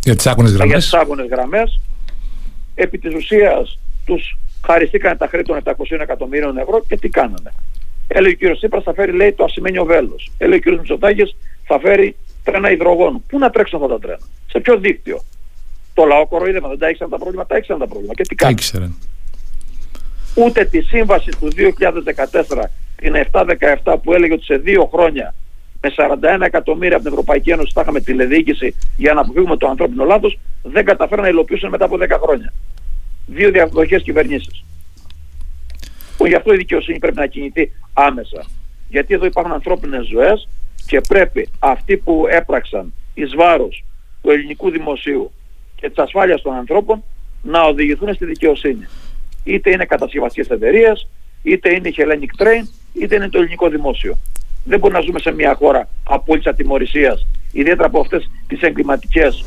για 0.03 0.15
τις 0.15 0.93
άγονε 0.93 1.23
γραμμές. 1.23 1.79
Επί 2.75 2.97
της 2.97 3.13
ουσίας 3.13 3.79
τους 4.05 4.37
χαριστήκαν 4.65 5.17
τα 5.17 5.27
χρέη 5.27 5.41
των 5.41 5.61
700 5.63 5.73
εκατομμύριων 5.89 6.57
ευρώ 6.57 6.83
και 6.87 6.97
τι 6.97 7.09
κάνανε. 7.09 7.51
Έλεγε 8.07 8.33
ο 8.33 8.37
κύριος 8.37 8.57
Τσίπρας 8.57 8.83
θα 8.83 8.93
φέρει 8.93 9.11
λέει 9.11 9.33
το 9.33 9.43
ασημένιο 9.43 9.85
βέλος. 9.85 10.31
Έλεγε 10.37 10.55
ο 10.55 10.59
κύριος 10.59 10.79
Μητσοτάκης 10.79 11.35
θα 11.63 11.79
φέρει 11.79 12.15
τρένα 12.43 12.71
υδρογόνου. 12.71 13.23
Πού 13.27 13.37
να 13.37 13.49
τρέξουν 13.49 13.81
αυτά 13.81 13.93
τα 13.93 13.99
τρένα, 13.99 14.19
σε 14.49 14.59
ποιο 14.59 14.77
δίκτυο; 14.77 15.21
Το 15.93 16.05
λαό 16.05 16.27
κοροϊδεύμα, 16.27 16.69
δεν 16.69 16.77
τα 16.77 16.89
ήξεραν 16.89 17.11
τα 17.11 17.17
προβλήματα, 17.17 17.47
τα 17.47 17.57
ήξεραν 17.57 17.79
τα 17.79 17.87
προβλήματα. 17.87 18.23
Και 18.23 18.27
τι 18.27 18.35
κάνουν. 18.35 18.97
Ούτε 20.35 20.65
τη 20.65 20.81
σύμβαση 20.81 21.29
του 21.39 21.47
2014, 21.55 22.69
την 22.95 23.15
717 23.83 23.95
που 24.03 24.13
έλεγε 24.13 24.33
ότι 24.33 24.43
σε 24.43 24.55
δύο 24.55 24.89
χρόνια 24.93 25.33
με 25.81 25.93
41 25.95 26.41
εκατομμύρια 26.41 26.95
από 26.95 27.03
την 27.03 27.13
Ευρωπαϊκή 27.13 27.49
Ένωση 27.49 27.71
θα 27.73 27.81
είχαμε 27.81 27.99
τηλεδιοίκηση 27.99 28.75
για 28.97 29.13
να 29.13 29.21
αποφύγουμε 29.21 29.57
το 29.57 29.67
ανθρώπινο 29.67 30.05
λάθος, 30.05 30.39
δεν 30.63 30.85
καταφέραν 30.85 31.23
να 31.23 31.29
υλοποιήσουν 31.29 31.69
μετά 31.69 31.85
από 31.85 31.97
10 31.99 32.07
χρόνια. 32.21 32.53
Δύο 33.25 33.51
διαδοχέ 33.51 33.99
κυβερνήσεις. 33.99 34.63
Που 36.17 36.27
γι' 36.27 36.35
αυτό 36.35 36.53
η 36.53 36.57
δικαιοσύνη 36.57 36.99
πρέπει 36.99 37.17
να 37.17 37.27
κινηθεί 37.27 37.71
άμεσα. 37.93 38.45
Γιατί 38.89 39.13
εδώ 39.13 39.25
υπάρχουν 39.25 39.53
ανθρώπινες 39.53 40.07
ζωές 40.07 40.47
και 40.85 41.01
πρέπει 41.07 41.49
αυτοί 41.59 41.97
που 41.97 42.25
έπραξαν 42.29 42.93
εις 43.13 43.35
βάρος 43.35 43.83
του 44.21 44.29
ελληνικού 44.29 44.69
δημοσίου 44.69 45.31
και 45.75 45.89
της 45.89 45.97
ασφάλειας 45.97 46.41
των 46.41 46.53
ανθρώπων 46.53 47.03
να 47.41 47.61
οδηγηθούν 47.61 48.13
στη 48.13 48.25
δικαιοσύνη. 48.25 48.87
Είτε 49.43 49.71
είναι 49.71 49.85
κατασκευαστικές 49.85 50.47
εταιρείες, 50.47 51.07
είτε 51.43 51.73
είναι 51.73 51.87
η 51.87 51.95
Hellenic 51.97 52.43
Train, 52.43 52.67
είτε 52.93 53.15
είναι 53.15 53.29
το 53.29 53.37
ελληνικό 53.37 53.69
δημόσιο. 53.69 54.17
Δεν 54.63 54.79
μπορούμε 54.79 54.99
να 54.99 55.05
ζούμε 55.05 55.19
σε 55.19 55.31
μια 55.31 55.55
χώρα 55.55 55.89
απόλυτη 56.03 56.49
ατιμορρησίας, 56.49 57.25
ιδιαίτερα 57.51 57.87
από 57.87 57.99
αυτές 57.99 58.29
τις 58.47 58.61
εγκληματικές 58.61 59.45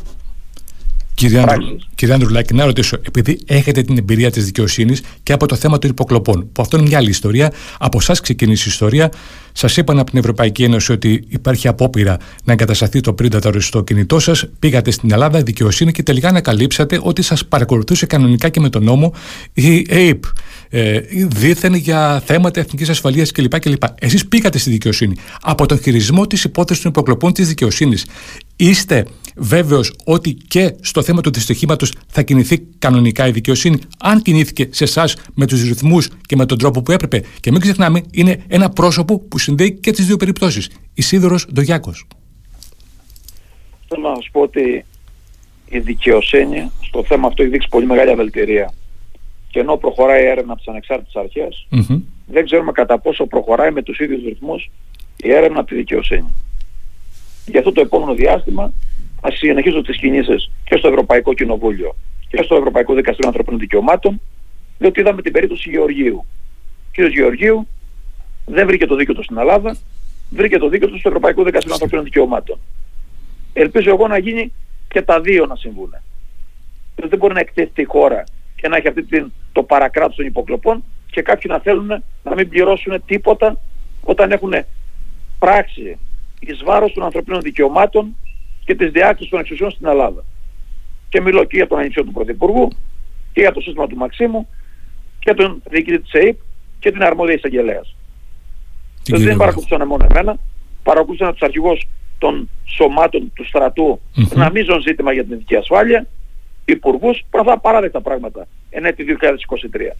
Κύριε, 1.14 1.40
Άντρου, 1.40 1.76
κύριε 1.94 2.14
Ανδρουλάκη, 2.14 2.54
να 2.54 2.64
ρωτήσω, 2.64 2.96
επειδή 3.06 3.38
έχετε 3.46 3.82
την 3.82 3.98
εμπειρία 3.98 4.30
της 4.30 4.44
δικαιοσύνης 4.44 5.02
και 5.22 5.32
από 5.32 5.46
το 5.46 5.56
θέμα 5.56 5.78
των 5.78 5.90
υποκλοπών, 5.90 6.52
που 6.52 6.62
αυτό 6.62 6.76
είναι 6.76 6.86
μια 6.86 6.98
άλλη 6.98 7.08
ιστορία, 7.08 7.52
από 7.78 7.98
εσάς 8.00 8.20
ξεκίνησε 8.20 8.64
η 8.66 8.70
ιστορία, 8.70 9.10
Σας 9.56 9.76
είπαν 9.76 9.98
από 9.98 10.10
την 10.10 10.18
Ευρωπαϊκή 10.18 10.64
Ένωση 10.64 10.92
ότι 10.92 11.24
υπάρχει 11.28 11.68
απόπειρα 11.68 12.16
να 12.44 12.52
εγκατασταθεί 12.52 13.00
το 13.00 13.14
Predator 13.22 13.54
στο 13.58 13.84
κινητό 13.84 14.18
σας. 14.18 14.46
Πήγατε 14.58 14.90
στην 14.90 15.12
Ελλάδα, 15.12 15.42
δικαιοσύνη 15.42 15.92
και 15.92 16.02
τελικά 16.02 16.28
ανακαλύψατε 16.28 17.00
ότι 17.02 17.22
σας 17.22 17.44
παρακολουθούσε 17.44 18.06
κανονικά 18.06 18.48
και 18.48 18.60
με 18.60 18.68
τον 18.68 18.84
νόμο 18.84 19.12
η 19.52 19.86
ΑΕΠ. 19.90 20.24
Ε, 20.68 21.00
δίθεν 21.28 21.74
για 21.74 22.22
θέματα 22.26 22.60
εθνικής 22.60 22.88
ασφαλείας 22.88 23.30
κλπ. 23.30 23.58
κλπ. 23.58 23.82
Εσείς 23.98 24.26
πήγατε 24.26 24.58
στη 24.58 24.70
δικαιοσύνη. 24.70 25.16
Από 25.40 25.66
τον 25.66 25.78
χειρισμό 25.78 26.26
της 26.26 26.44
υπόθεσης 26.44 26.82
των 26.82 26.90
υποκλοπών 26.90 27.32
της 27.32 27.48
δικαιοσύνης, 27.48 28.04
είστε 28.56 29.06
βέβαιος 29.36 29.92
ότι 30.04 30.34
και 30.34 30.74
στο 30.80 31.02
θέμα 31.02 31.20
του 31.20 31.30
δυστυχήματος 31.30 31.92
θα 32.08 32.22
κινηθεί 32.22 32.58
κανονικά 32.78 33.26
η 33.26 33.30
δικαιοσύνη, 33.30 33.78
αν 34.00 34.22
κινήθηκε 34.22 34.68
σε 34.70 34.84
εσάς 34.84 35.16
με 35.34 35.46
τους 35.46 35.62
ρυθμούς 35.62 36.08
και 36.26 36.36
με 36.36 36.46
τον 36.46 36.58
τρόπο 36.58 36.82
που 36.82 36.92
έπρεπε. 36.92 37.22
Και 37.40 37.50
μην 37.50 37.60
ξεχνάμε, 37.60 38.02
είναι 38.12 38.42
ένα 38.48 38.68
πρόσωπο 38.70 39.18
που 39.18 39.38
συνδέει 39.38 39.72
και 39.72 39.90
τις 39.90 40.06
δύο 40.06 40.16
περιπτώσεις. 40.16 40.70
Ισίδωρο 40.94 41.38
Ντογιάκος. 41.52 42.06
Θέλω 43.88 44.08
να 44.08 44.14
σας 44.14 44.28
πω 44.32 44.40
ότι 44.40 44.84
η 45.68 45.78
δικαιοσύνη 45.78 46.70
στο 46.82 47.04
θέμα 47.04 47.26
αυτό 47.26 47.42
έχει 47.42 47.50
δείξει 47.50 47.68
πολύ 47.68 47.86
μεγάλη 47.86 48.10
αδελτηρία. 48.10 48.72
Και 49.50 49.60
ενώ 49.60 49.76
προχωράει 49.76 50.22
η 50.22 50.26
έρευνα 50.26 50.52
από 50.52 50.60
τις 50.60 50.68
ανεξάρτητες 50.68 51.14
αρχές, 51.14 51.66
mm-hmm. 51.72 52.00
δεν 52.26 52.44
ξέρουμε 52.44 52.72
κατά 52.72 52.98
πόσο 52.98 53.26
προχωράει 53.26 53.70
με 53.70 53.82
τους 53.82 53.98
ίδιους 53.98 54.22
ρυθμούς 54.22 54.70
η 55.16 55.32
έρευνα 55.32 55.60
από 55.60 55.68
τη 55.68 55.74
δικαιοσύνη. 55.74 56.34
Για 57.46 57.58
αυτό 57.58 57.72
το 57.72 57.80
επόμενο 57.80 58.14
διάστημα 58.14 58.72
θα 59.20 59.30
συνεχίσω 59.30 59.82
τις 59.82 59.96
κινήσεις 59.96 60.50
και 60.64 60.76
στο 60.76 60.88
Ευρωπαϊκό 60.88 61.34
Κοινοβούλιο 61.34 61.96
και 62.28 62.42
στο 62.42 62.54
Ευρωπαϊκό 62.54 62.94
Δικαστήριο 62.94 63.28
Ανθρωπίνων 63.28 63.60
Δικαιωμάτων, 63.60 64.20
διότι 64.78 65.00
είδαμε 65.00 65.22
την 65.22 65.32
περίπτωση 65.32 65.70
Γεωργίου. 65.70 66.24
Ο 66.86 66.90
κ. 66.92 67.00
Γεωργίου 67.00 67.66
δεν 68.46 68.66
βρήκε 68.66 68.86
το 68.86 68.96
δίκαιο 68.96 69.14
του 69.14 69.22
στην 69.22 69.38
Ελλάδα, 69.38 69.76
βρήκε 70.30 70.58
το 70.58 70.68
δίκαιο 70.68 70.88
του 70.88 70.98
στο 70.98 71.08
Ευρωπαϊκό 71.08 71.42
Δικαστήριο 71.42 71.74
Ανθρωπίνων 71.74 72.04
Δικαιωμάτων. 72.04 72.58
Ελπίζω 73.52 73.90
εγώ 73.90 74.06
να 74.06 74.18
γίνει 74.18 74.52
και 74.88 75.02
τα 75.02 75.20
δύο 75.20 75.46
να 75.46 75.56
συμβούν. 75.56 75.94
Δεν 76.94 77.18
μπορεί 77.18 77.34
να 77.34 77.40
εκτεθεί 77.40 77.82
η 77.82 77.84
χώρα 77.84 78.24
και 78.56 78.68
να 78.68 78.76
έχει 78.76 78.88
αυτή 78.88 79.02
την, 79.02 79.32
το 79.52 79.62
παρακράτος 79.62 80.16
των 80.16 80.26
υποκλοπών 80.26 80.84
και 81.10 81.22
κάποιοι 81.22 81.50
να 81.54 81.60
θέλουν 81.60 81.86
να 82.22 82.34
μην 82.34 82.48
πληρώσουν 82.48 83.02
τίποτα 83.06 83.60
όταν 84.00 84.32
έχουν 84.32 84.54
πράξει 85.38 85.98
εις 86.52 86.62
βάρος 86.64 86.92
των 86.92 87.02
ανθρωπίνων 87.02 87.40
δικαιωμάτων 87.40 88.16
και 88.64 88.74
της 88.74 88.90
διάκρισης 88.90 89.30
των 89.30 89.40
εξουσιών 89.40 89.70
στην 89.70 89.86
Ελλάδα. 89.86 90.24
Και 91.08 91.20
μιλώ 91.20 91.44
και 91.44 91.56
για 91.56 91.66
τον 91.66 91.78
ανιψιό 91.78 92.04
του 92.04 92.12
Πρωθυπουργού 92.12 92.68
και 93.32 93.40
για 93.40 93.52
το 93.52 93.60
σύστημα 93.60 93.86
του 93.86 93.96
Μαξίμου 93.96 94.48
και 95.18 95.34
τον 95.34 95.62
διοικητή 95.70 96.00
της 96.00 96.12
ΕΕΠ 96.12 96.36
και 96.78 96.90
την 96.92 97.02
αρμόδια 97.02 97.34
εισαγγελέας. 97.34 97.96
Δεν 99.04 99.36
παρακολουθούσαν 99.36 99.86
μόνο 99.86 100.06
εμένα, 100.10 100.36
παρακολουθούσαν 100.82 101.32
τους 101.32 101.42
αρχηγούς 101.42 101.86
των 102.18 102.48
σωμάτων 102.64 103.32
του 103.34 103.46
στρατού, 103.46 104.00
mm-hmm. 104.16 104.34
ένα 104.34 104.50
μείζον 104.50 104.80
ζήτημα 104.80 105.12
για 105.12 105.24
την 105.24 105.32
ειδική 105.32 105.56
ασφάλεια, 105.56 106.06
υπουργούς, 106.64 107.24
αυτά 107.30 107.58
παράδεκτα 107.58 108.00
πράγματα, 108.00 108.46
εν 108.70 108.84
έτη 108.84 109.04
2023. 109.72 109.96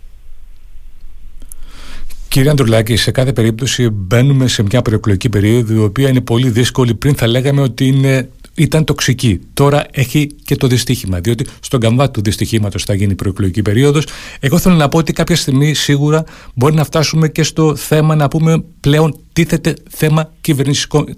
Κύριε 2.35 2.51
Αντρουλάκη, 2.51 2.97
σε 2.97 3.11
κάθε 3.11 3.33
περίπτωση 3.33 3.89
μπαίνουμε 3.89 4.49
σε 4.49 4.63
μια 4.63 4.83
προεκλογική 4.83 5.29
περίοδο 5.29 5.75
η 5.75 5.79
οποία 5.79 6.09
είναι 6.09 6.21
πολύ 6.21 6.51
δύσκολη. 6.51 6.95
Πριν 6.95 7.15
θα 7.15 7.27
λέγαμε 7.27 7.61
ότι 7.61 7.87
είναι, 7.87 8.29
ήταν 8.55 8.85
τοξική. 8.85 9.41
Τώρα 9.55 9.87
έχει 9.91 10.27
και 10.45 10.57
το 10.57 10.67
δυστύχημα, 10.67 11.21
διότι 11.21 11.47
στον 11.61 11.81
καμβά 11.81 12.11
του 12.11 12.23
δυστυχήματος 12.23 12.85
θα 12.85 12.95
γίνει 12.95 13.13
η 13.13 13.15
προεκλογική 13.15 13.63
περίοδος. 13.63 14.07
Εγώ 14.41 14.59
θέλω 14.59 14.75
να 14.75 14.89
πω 14.89 14.99
ότι 14.99 15.13
κάποια 15.13 15.37
στιγμή 15.37 15.75
σίγουρα 15.75 16.25
μπορεί 16.55 16.75
να 16.75 16.85
φτάσουμε 16.85 17.29
και 17.29 17.43
στο 17.43 17.77
θέμα 17.77 18.15
να 18.15 18.29
πούμε 18.29 18.65
πλέον 18.81 19.17
τίθεται 19.33 19.75
θέμα 19.91 20.33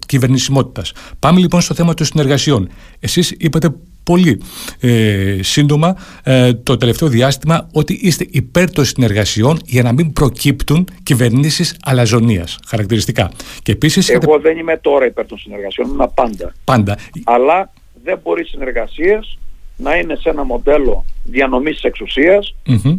κυβερνησιμότητας. 0.07 0.93
Πάμε 1.19 1.41
λοιπόν 1.41 1.61
στο 1.61 1.75
θέμα 1.75 1.95
των 1.95 2.07
συνεργασιών. 2.07 2.69
Εσείς 3.01 3.35
είπατε 3.39 3.75
πολύ 4.07 4.41
ε, 4.81 5.39
σύντομα 5.43 5.97
ε, 6.23 6.55
το 6.55 6.77
τελευταίο 6.77 7.09
διάστημα 7.09 7.69
ότι 7.73 7.99
είστε 8.03 8.27
υπέρ 8.31 8.71
των 8.71 8.85
συνεργασιών 8.85 9.61
για 9.65 9.83
να 9.83 9.93
μην 9.93 10.13
προκύπτουν 10.13 10.89
κυβερνήσεις 11.03 11.77
αλαζονίας 11.85 12.59
χαρακτηριστικά. 12.67 13.31
Και 13.63 13.73
επίσης, 13.73 14.09
Εγώ 14.09 14.39
δεν 14.39 14.59
είμαι 14.59 14.77
τώρα 14.77 15.07
υπέρ 15.07 15.27
των 15.27 15.39
συνεργασιών, 15.39 15.89
είμαι 15.89 16.11
πάντα. 16.15 16.53
Πάντα. 16.65 16.99
Αλλά 17.25 17.73
δεν 18.05 18.19
μπορεί 18.23 18.43
οι 18.43 18.45
συνεργασίες 18.45 19.39
να 19.77 19.97
είναι 19.97 20.17
σε 20.17 20.29
ένα 20.29 20.45
μοντέλο 20.45 21.05
διανομής 21.25 21.83
εξουσίας 21.83 22.55
mm-hmm. 22.67 22.99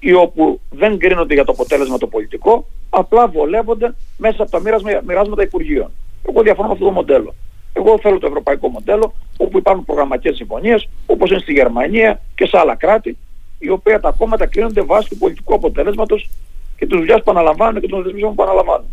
ή 0.00 0.12
όπου 0.12 0.60
δεν 0.70 0.98
κρίνονται 0.98 1.34
για 1.34 1.44
το 1.44 1.52
αποτέλεσμα 1.52 1.98
το 1.98 2.06
πολιτικό, 2.06 2.68
απλά 2.90 3.28
βολεύονται 3.28 3.94
μέσα 4.16 4.42
από 4.42 4.50
τα 4.50 4.60
μοιράσματα 5.06 5.42
υπουργείων. 5.42 5.90
Εγώ 6.28 6.42
διαφωνώ 6.42 6.68
με 6.68 6.72
αυτό 6.72 6.84
το 6.84 6.90
μοντέλο. 6.90 7.34
Εγώ 7.76 7.98
θέλω 8.02 8.18
το 8.18 8.26
ευρωπαϊκό 8.26 8.68
μοντέλο 8.68 9.14
όπου 9.36 9.58
υπάρχουν 9.58 9.84
προγραμματικές 9.84 10.36
συμφωνίες 10.36 10.88
όπως 11.06 11.30
είναι 11.30 11.38
στη 11.38 11.52
Γερμανία 11.52 12.20
και 12.34 12.46
σε 12.46 12.58
άλλα 12.58 12.74
κράτη 12.74 13.16
οι 13.58 13.68
οποία 13.68 14.00
τα 14.00 14.14
κόμματα 14.18 14.46
κρίνονται 14.46 14.82
βάσει 14.82 15.08
του 15.08 15.16
πολιτικού 15.18 15.54
αποτελέσματος 15.54 16.30
και 16.76 16.86
του 16.86 16.96
δουλειάς 16.96 17.22
που 17.22 17.30
αναλαμβάνουν 17.30 17.80
και 17.80 17.88
των 17.88 18.02
δεσμίσεων 18.02 18.34
που 18.34 18.42
αναλαμβάνουν. 18.42 18.88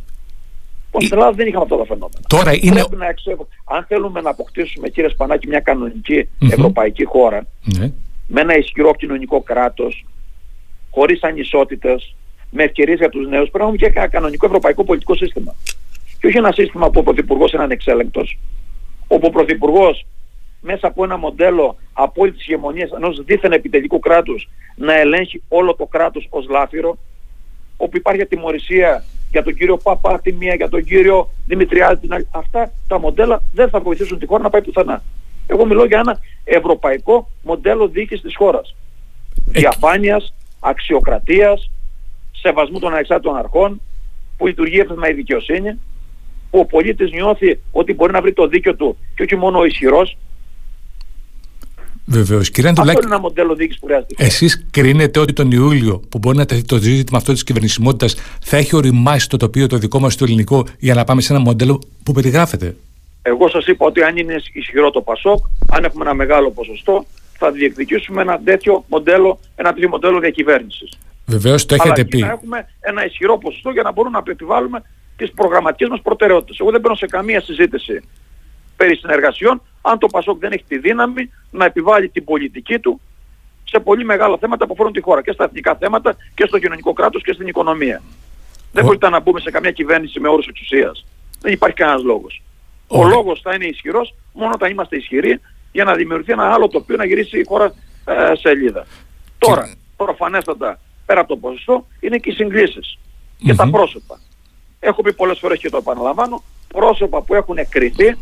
Λοιπόν, 0.86 1.02
στην 1.02 1.18
Ελλάδα 1.18 1.36
δεν 1.36 1.48
είχαμε 1.48 1.64
αυτά 1.64 1.78
τα 1.78 1.86
φαινόμενα. 1.86 2.20
Τώρα 2.28 2.52
είναι... 2.56 2.84
να 2.98 3.08
αν 3.76 3.86
θέλουμε 3.88 4.22
να 4.22 4.30
αποκτήσουμε, 4.30 4.90
κύριε 4.90 5.10
Σπανάκη, 5.10 5.48
μια 5.48 5.60
κανονική 5.60 6.30
ευρωπαϊκή 6.40 7.06
χώρα 7.06 7.48
ναι. 7.78 7.92
με 8.28 8.42
ένα 8.42 8.58
ισχυρό 8.58 8.96
κοινωνικό 8.96 9.42
κράτος, 9.42 10.06
χωρίς 10.92 11.24
ανισότητες, 11.24 12.16
με 12.50 12.64
ευκαιρίες 12.64 12.98
για 12.98 13.10
τους 13.10 13.28
νέους, 13.28 13.50
πρέπει 13.50 13.58
να 13.58 13.64
έχουμε 13.64 13.78
και 13.78 14.00
ένα 14.00 14.08
κανονικό 14.08 14.46
ευρωπαϊκό 14.46 14.84
πολιτικό 14.84 15.16
σύστημα. 15.16 15.56
Και 16.20 16.28
όχι 16.28 16.38
ένα 16.38 16.52
σύστημα 16.52 16.90
που 16.90 17.00
ο 17.00 17.04
Πρωθυπουργός 17.04 17.52
είναι 17.52 17.64
ανεξέλεγκτος, 17.64 18.38
όπου 19.14 19.28
ο 19.28 19.30
Πρωθυπουργός 19.30 20.06
μέσα 20.62 20.88
από 20.88 21.04
ένα 21.04 21.18
μοντέλο 21.18 21.78
απόλυτης 21.94 22.48
ηγεμονίας 22.48 22.92
ενός 22.92 23.24
δίθεν 23.24 23.52
επιτελικού 23.52 24.00
κράτους 24.00 24.50
να 24.76 24.94
ελέγχει 25.00 25.44
όλο 25.48 25.76
το 25.76 25.86
κράτος 25.86 26.28
ως 26.30 26.48
λάφυρο, 26.50 26.98
όπου 27.78 27.98
υπάρχει 27.98 28.22
ατιμορρησία 28.22 29.04
για 29.32 29.44
τον 29.44 29.56
κύριο 29.56 29.78
Παπά 29.78 30.20
τη 30.20 30.34
μία, 30.34 30.56
για 30.56 30.70
τον 30.70 30.84
κύριο 30.84 31.30
Δημητριάδη 31.46 32.02
την 32.02 32.14
άλλη. 32.14 32.28
Αυτά 32.32 32.72
τα 32.88 33.00
μοντέλα 33.00 33.42
δεν 33.54 33.70
θα 33.70 33.80
βοηθήσουν 33.80 34.20
τη 34.20 34.26
χώρα 34.26 34.44
να 34.44 34.50
πάει 34.50 34.62
πουθενά. 34.62 35.04
Εγώ 35.48 35.66
μιλώ 35.66 35.86
για 35.86 36.00
ένα 36.00 36.20
ευρωπαϊκό 36.44 37.30
μοντέλο 37.44 37.88
διοίκησης 37.88 38.24
της 38.24 38.36
χώρας. 38.36 38.76
Διαφάνειας, 39.46 40.34
αξιοκρατίας, 40.60 41.72
σεβασμού 42.32 42.80
των 42.80 42.94
ανεξάρτητων 42.94 43.38
αρχών, 43.38 43.82
που 44.38 44.48
λειτουργεί 44.48 44.80
έπρεπε 44.80 45.10
η 45.10 45.14
δικαιοσύνη, 45.14 45.80
που 46.52 46.60
ο 46.60 46.66
πολίτης 46.66 47.12
νιώθει 47.12 47.60
ότι 47.72 47.94
μπορεί 47.94 48.12
να 48.12 48.22
βρει 48.22 48.34
το 48.34 48.48
δίκιο 48.48 48.76
του 48.76 48.98
και 49.16 49.24
όχι 49.24 49.36
μόνο 49.36 49.60
ο 49.60 49.66
ισχυρός. 49.66 50.18
Βεβαίως. 52.06 52.50
Κύριε 52.50 52.70
Αντουλάκη, 52.70 52.98
αυτό 52.98 53.08
είναι 53.08 53.16
ένα 53.16 53.24
μοντέλο 53.24 53.56
διοίκησης 53.56 53.80
που 53.80 53.86
χρειάζεται. 53.86 54.16
Εσείς 54.18 54.66
κρίνετε 54.72 55.20
ότι 55.20 55.34
τον 55.34 55.52
Ιούλιο, 55.52 56.02
που 56.10 56.18
μπορεί 56.18 56.38
να 56.38 56.46
τεθεί 56.46 56.62
το 56.62 56.78
ζήτημα 56.78 57.18
αυτό 57.18 57.34
της 57.34 57.44
κυβερνησιμότητας, 57.44 58.16
θα 58.42 58.58
έχει 58.58 58.76
οριμάσει 58.76 59.30
το 59.30 59.38
τοπίο 59.38 59.68
το 59.68 59.78
δικό 59.78 60.00
μας 60.00 60.16
το 60.16 60.24
ελληνικό 60.24 60.66
για 60.80 60.94
να 60.94 61.04
πάμε 61.04 61.22
σε 61.22 61.34
ένα 61.34 61.42
μοντέλο 61.42 61.82
που 62.04 62.12
περιγράφεται; 62.12 62.76
Εγώ 63.22 63.50
σας 63.50 63.66
είπα 63.66 63.86
ότι 63.86 64.04
αν 64.04 64.18
είναι 64.18 64.36
ισχυρό 64.54 64.92
το 64.92 65.02
Πασόκ, 65.02 65.46
αν 65.72 65.84
έχουμε 65.84 66.04
ένα 66.04 66.14
μεγάλο 66.14 66.52
ποσοστό, 66.52 67.06
θα 67.38 67.52
διεκδικήσουμε 67.52 68.22
ένα 68.22 68.40
τέτοιο 68.44 68.86
μοντέλο, 68.88 69.40
ένα 69.56 69.74
τέτοιο 69.74 69.90
μοντέλο 69.90 70.20
διακυβέρνησης. 70.20 70.98
Βεβαίως 71.26 71.66
το 71.66 71.76
έχετε 71.76 71.94
Αλλά 71.94 72.06
πει. 72.06 72.20
Να 72.20 72.32
έχουμε 72.32 72.68
ένα 72.80 73.06
ισχυρό 73.06 73.38
ποσοστό 73.38 73.70
για 73.70 73.82
να 73.82 73.92
μπορούμε 73.92 74.22
να 74.26 74.32
επιβάλλουμε 74.32 74.84
τις 75.26 75.34
προγραμματικές 75.34 75.90
μας 75.90 76.02
προτεραιότητες. 76.02 76.60
Εγώ 76.60 76.72
δεν 76.72 76.82
μπαίνω 76.82 76.96
σε 76.96 77.06
καμία 77.06 77.42
συζήτηση 77.42 78.04
περί 78.76 78.96
συνεργασιών 78.96 79.62
αν 79.82 79.98
το 79.98 80.08
Πασόκ 80.08 80.40
δεν 80.40 80.52
έχει 80.52 80.64
τη 80.68 80.78
δύναμη 80.78 81.32
να 81.52 81.66
επιβάλλει 81.66 82.10
την 82.10 82.24
πολιτική 82.24 82.80
του 82.80 83.02
σε 83.64 83.80
πολύ 83.80 84.06
μεγάλα 84.06 84.38
θέματα 84.38 84.66
που 84.66 84.74
αφορούν 84.74 84.94
τη 84.94 85.02
χώρα 85.02 85.22
και 85.22 85.32
στα 85.32 85.44
εθνικά 85.44 85.76
θέματα 85.76 86.16
και 86.34 86.46
στο 86.48 86.60
κοινωνικό 86.60 86.94
κράτος 86.94 87.24
και 87.24 87.34
στην 87.34 87.48
οικονομία. 87.48 88.02
Δεν 88.72 88.86
μπορείτε 88.86 89.10
να 89.10 89.20
μπούμε 89.20 89.40
σε 89.40 89.52
καμία 89.52 89.72
κυβέρνηση 89.72 90.20
με 90.20 90.28
όρους 90.28 90.48
εξουσίας. 90.48 91.06
Δεν 91.42 91.54
υπάρχει 91.54 91.76
κανένας 91.76 92.04
λόγος. 92.04 92.42
Ο 92.88 93.08
λόγος 93.08 93.42
θα 93.42 93.54
είναι 93.54 93.66
ισχυρός 93.66 94.16
μόνο 94.34 94.52
όταν 94.54 94.72
είμαστε 94.72 94.96
ισχυροί 94.96 95.40
για 95.72 95.84
να 95.84 95.94
δημιουργηθεί 95.94 96.32
ένα 96.32 96.54
άλλο 96.54 96.68
τοπίο 96.68 96.96
να 96.96 97.06
γυρίσει 97.06 97.40
η 97.40 97.46
χώρα 97.48 97.74
ε, 98.06 98.36
σελίδα. 98.36 98.86
Τώρα, 99.38 99.74
προφανέστατα, 99.96 100.80
πέρα 101.06 101.20
από 101.20 101.30
το 101.30 101.38
ποσοστό, 101.38 101.88
είναι 102.00 102.18
και 102.18 102.30
οι 102.30 102.34
συγκλήσεις 102.34 102.98
και 103.38 103.54
τα 103.54 103.70
πρόσωπα 103.70 104.20
έχω 104.84 105.02
πει 105.02 105.14
πολλές 105.14 105.40
φορές 105.40 105.60
και 105.60 105.70
το 105.70 105.78
επαναλαμβάνω, 105.78 106.44
πρόσωπα 106.68 107.22
που 107.22 107.36
έχουν 107.36 107.58
κριθεί, 107.70 108.16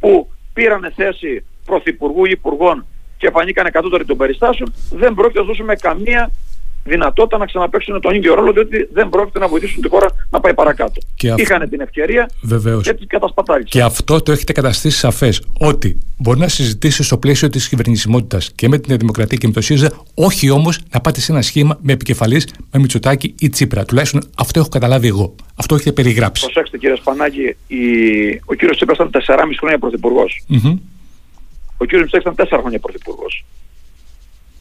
που 0.00 0.28
πήραν 0.52 0.92
θέση 0.96 1.44
πρωθυπουργού 1.64 2.24
ή 2.24 2.30
υπουργών 2.30 2.86
και 3.16 3.30
φανήκαν 3.30 3.66
εκατότεροι 3.66 4.04
των 4.04 4.16
περιστάσεων, 4.16 4.74
δεν 4.90 5.14
πρόκειται 5.14 5.40
να 5.40 5.46
δώσουμε 5.46 5.74
καμία 5.74 6.30
δυνατότητα 6.84 7.38
να 7.38 7.46
ξαναπαίξουν 7.46 8.00
τον 8.00 8.14
ίδιο 8.14 8.34
ρόλο, 8.34 8.52
διότι 8.52 8.88
δεν 8.92 9.08
πρόκειται 9.08 9.38
να 9.38 9.48
βοηθήσουν 9.48 9.82
τη 9.82 9.88
χώρα 9.88 10.06
να 10.30 10.40
πάει 10.40 10.54
παρακάτω. 10.54 11.00
Και 11.14 11.34
Είχαν 11.36 11.68
την 11.68 11.80
ευκαιρία 11.80 12.30
Βεβαίως. 12.42 12.82
και 12.82 12.94
την 12.94 13.06
κατασπατάλησαν. 13.06 13.70
Και 13.70 13.82
αυτό 13.82 14.22
το 14.22 14.32
έχετε 14.32 14.52
καταστήσει 14.52 14.98
σαφές. 14.98 15.42
Ότι 15.58 15.98
μπορεί 16.16 16.38
να 16.38 16.48
συζητήσεις 16.48 17.06
στο 17.06 17.18
πλαίσιο 17.18 17.48
της 17.48 17.68
κυβερνησιμότητας 17.68 18.52
και 18.54 18.68
με 18.68 18.78
την 18.78 18.98
Δημοκρατία 18.98 19.38
και 19.38 19.46
με 19.46 19.52
το 19.52 19.60
ΣΥΡΙΖΑ, 19.60 19.92
όχι 20.14 20.50
όμως 20.50 20.80
να 20.90 21.00
πάτε 21.00 21.20
σε 21.20 21.32
ένα 21.32 21.42
σχήμα 21.42 21.78
με 21.82 21.92
επικεφαλής 21.92 22.48
με 22.72 22.78
Μητσοτάκη 22.78 23.34
ή 23.38 23.48
Τσίπρα. 23.48 23.84
Τουλάχιστον 23.84 24.22
αυτό 24.36 24.58
έχω 24.60 24.68
καταλάβει 24.68 25.06
εγώ. 25.06 25.34
Αυτό 25.54 25.74
έχετε 25.74 25.92
περιγράψει. 25.92 26.44
Προσέξτε 26.44 26.78
κύριε 26.78 26.96
Σπανάκη, 26.96 27.56
η... 27.66 27.78
ο 28.44 28.54
κύριος 28.54 28.76
Τσίπρας 28.76 28.98
ήταν 28.98 29.10
4,5 29.26 29.36
χρόνια 29.58 29.78
πρωθυπουργός. 29.78 30.44
Mm-hmm. 30.50 30.78
Ο 31.76 31.84
κύριος 31.84 32.02
Μητσοτάκης 32.02 32.32
ήταν 32.32 32.58
4 32.58 32.60
χρόνια 32.60 32.78
πρωθυπουργός. 32.78 33.44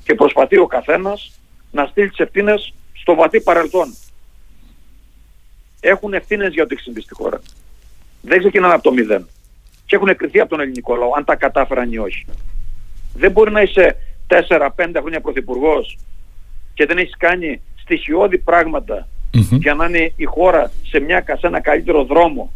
Και 0.04 0.16
προσπαθεί 0.16 0.58
ο 0.58 0.66
καθένας 0.68 1.32
να 1.74 1.86
στείλει 1.86 2.10
τις 2.10 2.20
ευθύνες 2.20 2.74
στο 2.94 3.16
βαθύ 3.16 3.42
παρελθόν. 3.42 3.96
Έχουν 5.80 6.14
ευθύνες 6.14 6.54
για 6.54 6.64
ό,τι 6.64 6.74
έχει 6.74 6.84
συμβεί 6.84 7.02
στη 7.02 7.14
χώρα. 7.14 7.42
Δεν 8.22 8.40
ξεκινάνε 8.40 8.74
από 8.74 8.84
το 8.84 8.92
μηδέν. 8.92 9.28
Και 9.86 9.96
έχουν 9.96 10.08
εκριθεί 10.08 10.40
από 10.40 10.50
τον 10.50 10.60
ελληνικό 10.60 10.96
λαό, 10.96 11.12
αν 11.18 11.24
τα 11.26 11.36
κατάφεραν 11.36 11.92
ή 11.92 11.98
όχι. 11.98 12.26
Δεν 13.14 13.32
μπορεί 13.32 13.52
να 13.52 13.62
είσαι 13.62 13.98
4-5 14.28 14.70
χρόνια 14.98 15.22
πρωθυπουργός 15.22 15.98
και 16.74 16.86
δεν 16.86 16.98
έχεις 16.98 17.18
κάνει 17.18 17.62
στοιχειώδη 17.76 18.38
πράγματα 18.38 19.08
mm-hmm. 19.34 19.58
για 19.60 19.74
να 19.74 19.86
είναι 19.86 20.14
η 20.16 20.24
χώρα 20.24 20.72
σε, 20.84 21.00
μια, 21.00 21.24
σε 21.28 21.48
ένα 21.48 21.62
καλύτερο 21.62 22.04
δρόμο. 22.04 22.52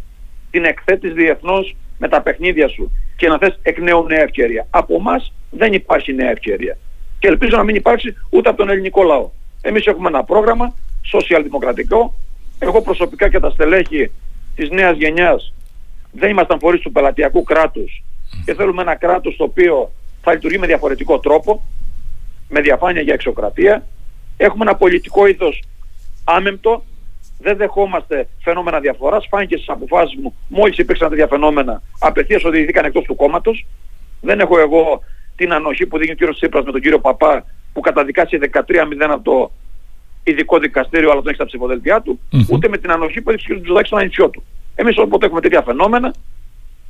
Την 0.51 0.65
εκθέτεις 0.65 1.13
διεθνώς 1.13 1.75
με 1.97 2.07
τα 2.07 2.21
παιχνίδια 2.21 2.67
σου 2.67 2.91
και 3.17 3.27
να 3.27 3.37
θες 3.37 3.59
εκ 3.61 3.79
νέου 3.79 4.03
νέα 4.03 4.21
ευκαιρία. 4.21 4.67
Από 4.69 4.95
εμάς 4.95 5.33
δεν 5.49 5.73
υπάρχει 5.73 6.13
νέα 6.13 6.29
ευκαιρία 6.29 6.77
και 7.19 7.27
ελπίζω 7.27 7.57
να 7.57 7.63
μην 7.63 7.75
υπάρξει 7.75 8.15
ούτε 8.29 8.49
από 8.49 8.57
τον 8.57 8.69
ελληνικό 8.69 9.03
λαό. 9.03 9.29
Εμείς 9.61 9.85
έχουμε 9.85 10.07
ένα 10.07 10.23
πρόγραμμα 10.23 10.73
σοσιαλδημοκρατικό. 11.01 12.13
Εγώ 12.59 12.81
προσωπικά 12.81 13.29
και 13.29 13.39
τα 13.39 13.49
στελέχη 13.49 14.11
της 14.55 14.69
νέας 14.69 14.97
γενιάς 14.97 15.53
δεν 16.11 16.29
ήμασταν 16.29 16.59
φορείς 16.59 16.81
του 16.81 16.91
πελατειακού 16.91 17.43
κράτους 17.43 18.03
και 18.45 18.53
θέλουμε 18.53 18.81
ένα 18.81 18.95
κράτος 18.95 19.35
το 19.35 19.43
οποίο 19.43 19.91
θα 20.21 20.33
λειτουργεί 20.33 20.57
με 20.57 20.67
διαφορετικό 20.67 21.19
τρόπο, 21.19 21.63
με 22.49 22.61
διαφάνεια 22.61 23.01
για 23.01 23.13
εξοκρατία. 23.13 23.85
Έχουμε 24.37 24.63
ένα 24.63 24.75
πολιτικό 24.75 25.27
ήθος 25.27 25.63
άμεμπτο, 26.23 26.83
δεν 27.39 27.57
δεχόμαστε 27.57 28.27
φαινόμενα 28.43 28.79
διαφοράς. 28.79 29.27
Φάνηκε 29.29 29.55
στις 29.55 29.69
αποφάσεις 29.69 30.19
μου, 30.21 30.35
μόλις 30.47 30.77
υπήρξαν 30.77 31.09
τέτοια 31.09 31.27
φαινόμενα, 31.27 31.81
απευθείας 31.99 32.43
οδηγηθήκαν 32.43 32.85
εκτός 32.85 33.03
του 33.03 33.15
κόμματος. 33.15 33.65
Δεν 34.21 34.39
έχω 34.39 34.59
εγώ 34.59 35.01
την 35.37 35.53
ανοχή 35.53 35.85
που 35.85 35.97
δίνει 35.97 36.11
ο 36.11 36.15
κύριος 36.15 36.35
Τσίπρας 36.35 36.65
με 36.65 36.71
τον 36.71 36.81
κύριο 36.81 36.99
Παπά 36.99 37.45
που 37.73 37.79
καταδικάσει 37.79 38.39
13-0 38.53 38.61
από 38.99 39.23
το 39.23 39.51
ειδικό 40.23 40.59
δικαστήριο 40.59 41.11
αλλά 41.11 41.19
τον 41.19 41.27
έχει 41.27 41.35
στα 41.35 41.45
ψηφοδέλτια 41.45 42.01
του, 42.01 42.19
mm-hmm. 42.31 42.45
ούτε 42.49 42.67
με 42.69 42.77
την 42.77 42.91
ανοχή 42.91 43.21
που 43.21 43.31
έχει 43.31 43.53
ο 43.53 43.59
κ. 43.59 43.61
Τζουδάκης 43.61 43.87
στον 43.87 43.99
ανιψιό 43.99 44.29
του. 44.29 44.43
Εμείς 44.75 44.97
όποτε 44.97 45.25
έχουμε 45.25 45.41
τέτοια 45.41 45.61
φαινόμενα 45.61 46.13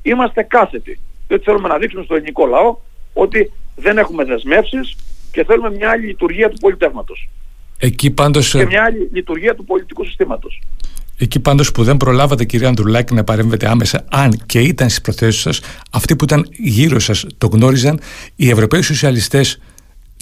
είμαστε 0.01 0.43
κάθετοι. 0.43 0.99
Διότι 1.27 1.43
θέλουμε 1.43 1.67
να 1.67 1.77
δείξουμε 1.77 2.03
στο 2.03 2.15
ελληνικό 2.15 2.45
λαό 2.45 2.77
ότι 3.13 3.51
δεν 3.75 3.97
έχουμε 3.97 4.23
δεσμεύσεις 4.23 4.95
και 5.31 5.43
θέλουμε 5.43 5.71
μια 5.71 5.89
άλλη 5.89 6.05
λειτουργία 6.05 6.49
του 6.49 6.57
πολιτεύματος. 6.59 7.29
Εκεί 7.77 8.11
πάντως... 8.11 8.51
Και 8.51 8.65
μια 8.65 8.83
άλλη 8.83 9.09
λειτουργία 9.13 9.55
του 9.55 9.63
πολιτικού 9.63 10.05
συστήματος. 10.05 10.61
Εκεί 11.19 11.39
πάντως 11.39 11.71
που 11.71 11.83
δεν 11.83 11.97
προλάβατε, 11.97 12.45
κυρία 12.45 12.67
Ανδρουλάκη, 12.67 13.13
να 13.13 13.23
παρέμβετε 13.23 13.69
άμεσα, 13.69 14.05
αν 14.09 14.41
και 14.45 14.59
ήταν 14.59 14.89
στις 14.89 15.01
προθέσεις 15.01 15.41
σας, 15.41 15.61
αυτοί 15.91 16.15
που 16.15 16.23
ήταν 16.23 16.47
γύρω 16.51 16.99
σας 16.99 17.25
το 17.37 17.47
γνώριζαν, 17.47 17.99
οι 18.35 18.49
Ευρωπαίοι 18.49 18.81
Σοσιαλιστές 18.81 19.61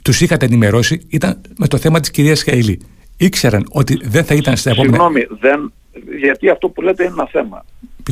τους 0.04 0.22
είχατε 0.22 0.46
ενημερώσει, 0.46 1.06
ήταν 1.10 1.42
με 1.58 1.68
το 1.68 1.78
θέμα 1.78 2.00
της 2.00 2.12
κυρίας 2.12 2.44
Χαηλή. 2.44 2.82
Ήξεραν 3.18 3.66
ότι 3.70 4.00
δεν 4.04 4.25
θα 4.25 4.36
ήταν 4.36 4.58
στα 4.58 4.70
επόμενα. 4.70 4.94
Συγγνώμη, 4.94 5.28
δεν, 5.40 5.74
γιατί 6.20 6.50
αυτό 6.50 6.70
που 6.70 6.82
λέτε 6.82 7.04
είναι 7.04 7.14
ένα 7.14 7.28
θέμα. 7.32 7.66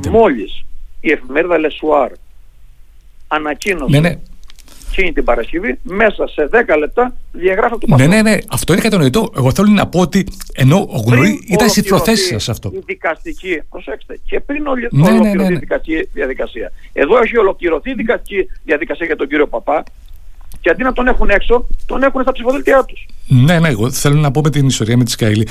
Μόλις 0.10 0.66
η 1.00 1.12
εφημερίδα 1.12 1.60
Λεσουάρ 1.60 2.12
ανακοίνωσε 3.28 4.00
ναι, 4.00 4.10
ναι 4.10 4.20
εκείνη 4.94 5.14
την 5.14 5.24
Παρασκευή, 5.24 5.80
μέσα 5.84 6.28
σε 6.28 6.50
10 6.68 6.78
λεπτά 6.78 7.14
διαγράφω 7.32 7.78
το 7.78 7.96
Ναι, 7.96 8.08
ναι, 8.08 8.22
ναι, 8.22 8.38
αυτό 8.50 8.74
είναι 8.74 8.82
κατανοητό. 8.82 9.32
Εγώ 9.38 9.52
θέλω 9.52 9.68
να 9.68 9.88
πω 9.88 10.00
ότι 10.00 10.28
ενώ 10.54 10.88
ο 10.90 10.98
Γνωρί 11.06 11.44
ήταν 11.48 11.70
στι 11.70 11.84
προθέσει 11.84 12.28
σας 12.28 12.50
αυτό. 12.50 12.72
Η 12.74 12.82
δικαστική, 12.86 13.62
προσέξτε, 13.70 14.20
και 14.26 14.40
πριν 14.40 14.68
ολοι... 14.68 14.88
ναι, 14.92 15.02
ναι, 15.02 15.10
ολοκληρωθεί 15.10 15.38
ναι, 15.38 15.48
ναι. 15.48 15.56
η 15.56 15.58
δικαστική 15.58 16.10
διαδικασία. 16.14 16.72
Εδώ 16.94 17.22
έχει 17.22 17.38
ολοκληρωθεί 17.38 17.90
η 17.90 17.94
δικαστική 17.94 18.48
διαδικασία 18.64 19.06
για 19.06 19.16
τον 19.16 19.28
κύριο 19.28 19.48
Παπά 19.48 19.84
και 20.62 20.70
αντί 20.70 20.84
να 20.84 20.94
τον 20.94 21.08
έχουν 21.08 21.30
έξω, 21.30 21.68
τον 21.86 22.04
έχουν 22.04 22.22
στα 22.22 22.32
ψηφοδέλτια 22.32 22.84
τους. 22.84 23.06
Ναι, 23.28 23.60
ναι, 23.60 23.70
εγώ 23.70 23.92
θέλω 23.92 24.20
να 24.20 24.32
πω 24.32 24.42
με 24.42 24.50
την 24.50 24.68
ιστορία 24.68 24.98
με 24.98 25.04
τη 25.04 25.12
Σκαίλη. 25.12 25.48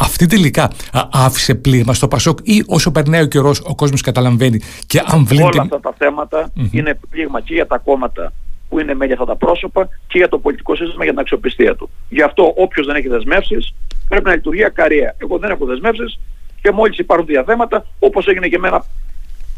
αυτή 0.00 0.26
τελικά 0.26 0.62
α, 0.92 1.08
άφησε 1.12 1.54
πλήγμα 1.54 1.94
στο 1.94 2.08
Πασόκ 2.08 2.38
ή 2.42 2.64
όσο 2.66 2.90
περνάει 2.90 3.22
ο 3.22 3.26
καιρός 3.26 3.60
ο 3.64 3.74
κόσμος 3.74 4.00
καταλαβαίνει 4.00 4.60
και 4.86 5.02
αν 5.06 5.24
βλέπει. 5.24 5.42
Όλα 5.42 5.62
αυτά 5.62 5.80
τα 5.80 5.94
θέματα 5.98 6.48
mm-hmm. 6.48 6.68
είναι 6.70 6.98
πλήγμα 7.10 7.40
και 7.40 7.54
για 7.54 7.66
τα 7.66 7.78
κόμματα 7.78 8.32
που 8.72 8.78
είναι 8.80 8.94
με 8.94 9.04
για 9.04 9.14
αυτά 9.14 9.26
τα 9.26 9.36
πρόσωπα 9.36 9.88
και 10.06 10.18
για 10.18 10.28
το 10.28 10.38
πολιτικό 10.38 10.74
σύστημα 10.74 11.04
για 11.04 11.12
την 11.12 11.20
αξιοπιστία 11.20 11.74
του. 11.76 11.90
Γι' 12.08 12.22
αυτό 12.22 12.54
όποιος 12.56 12.86
δεν 12.86 12.96
έχει 12.96 13.08
δεσμεύσεις 13.08 13.74
πρέπει 14.08 14.24
να 14.24 14.34
λειτουργεί 14.34 14.64
ακαρία. 14.64 15.14
Εγώ 15.18 15.38
δεν 15.38 15.50
έχω 15.50 15.64
δεσμεύσεις 15.64 16.18
και 16.62 16.70
μόλις 16.70 16.98
υπάρχουν 16.98 17.26
διαδέματα, 17.26 17.86
όπως 17.98 18.26
έγινε 18.26 18.48
και 18.48 18.58
με 18.58 18.68
ένα 18.68 18.84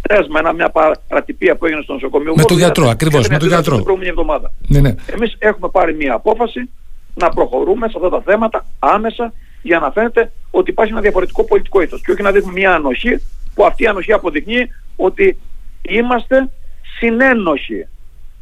τέσμα, 0.02 0.52
μια 0.52 0.73
παρατυπία 1.09 1.56
που 1.56 1.66
έγινε 1.66 1.83
στο 1.83 1.92
νοσοκομείο. 1.92 2.35
Με 2.37 2.42
τον 2.42 2.56
γιατρό, 2.56 2.88
ακριβώς. 2.88 3.28
Με 3.28 3.38
τον 3.38 3.49
γιατρό. 3.49 3.75
Την 3.75 3.85
προηγούμενη 3.85 4.11
εβδομάδα. 4.11 4.52
Ναι, 4.66 4.80
ναι. 4.80 4.94
Εμείς 5.06 5.37
έχουμε 5.38 5.68
πάρει 5.68 5.94
μια 5.94 6.14
απόφαση 6.14 6.71
να 7.14 7.28
προχωρούμε 7.28 7.88
σε 7.88 7.94
αυτά 7.97 8.09
τα 8.09 8.21
θέματα 8.21 8.66
άμεσα 8.78 9.33
για 9.62 9.78
να 9.78 9.90
φαίνεται 9.90 10.33
ότι 10.50 10.71
υπάρχει 10.71 10.92
ένα 10.92 11.00
διαφορετικό 11.00 11.44
πολιτικό 11.44 11.83
ήθος. 11.83 12.00
Και 12.02 12.12
όχι 12.12 12.23
να 12.23 12.30
δείχνουμε 12.30 12.59
μια 12.61 12.75
ανοχή 12.75 13.21
που 13.54 13.64
αυτή 13.64 13.83
η 13.83 13.87
ανοχή 13.87 14.12
αποδεικνύει 14.12 14.71
ότι 14.97 15.38
είμαστε 15.83 16.50
συνένοχοι 16.99 17.87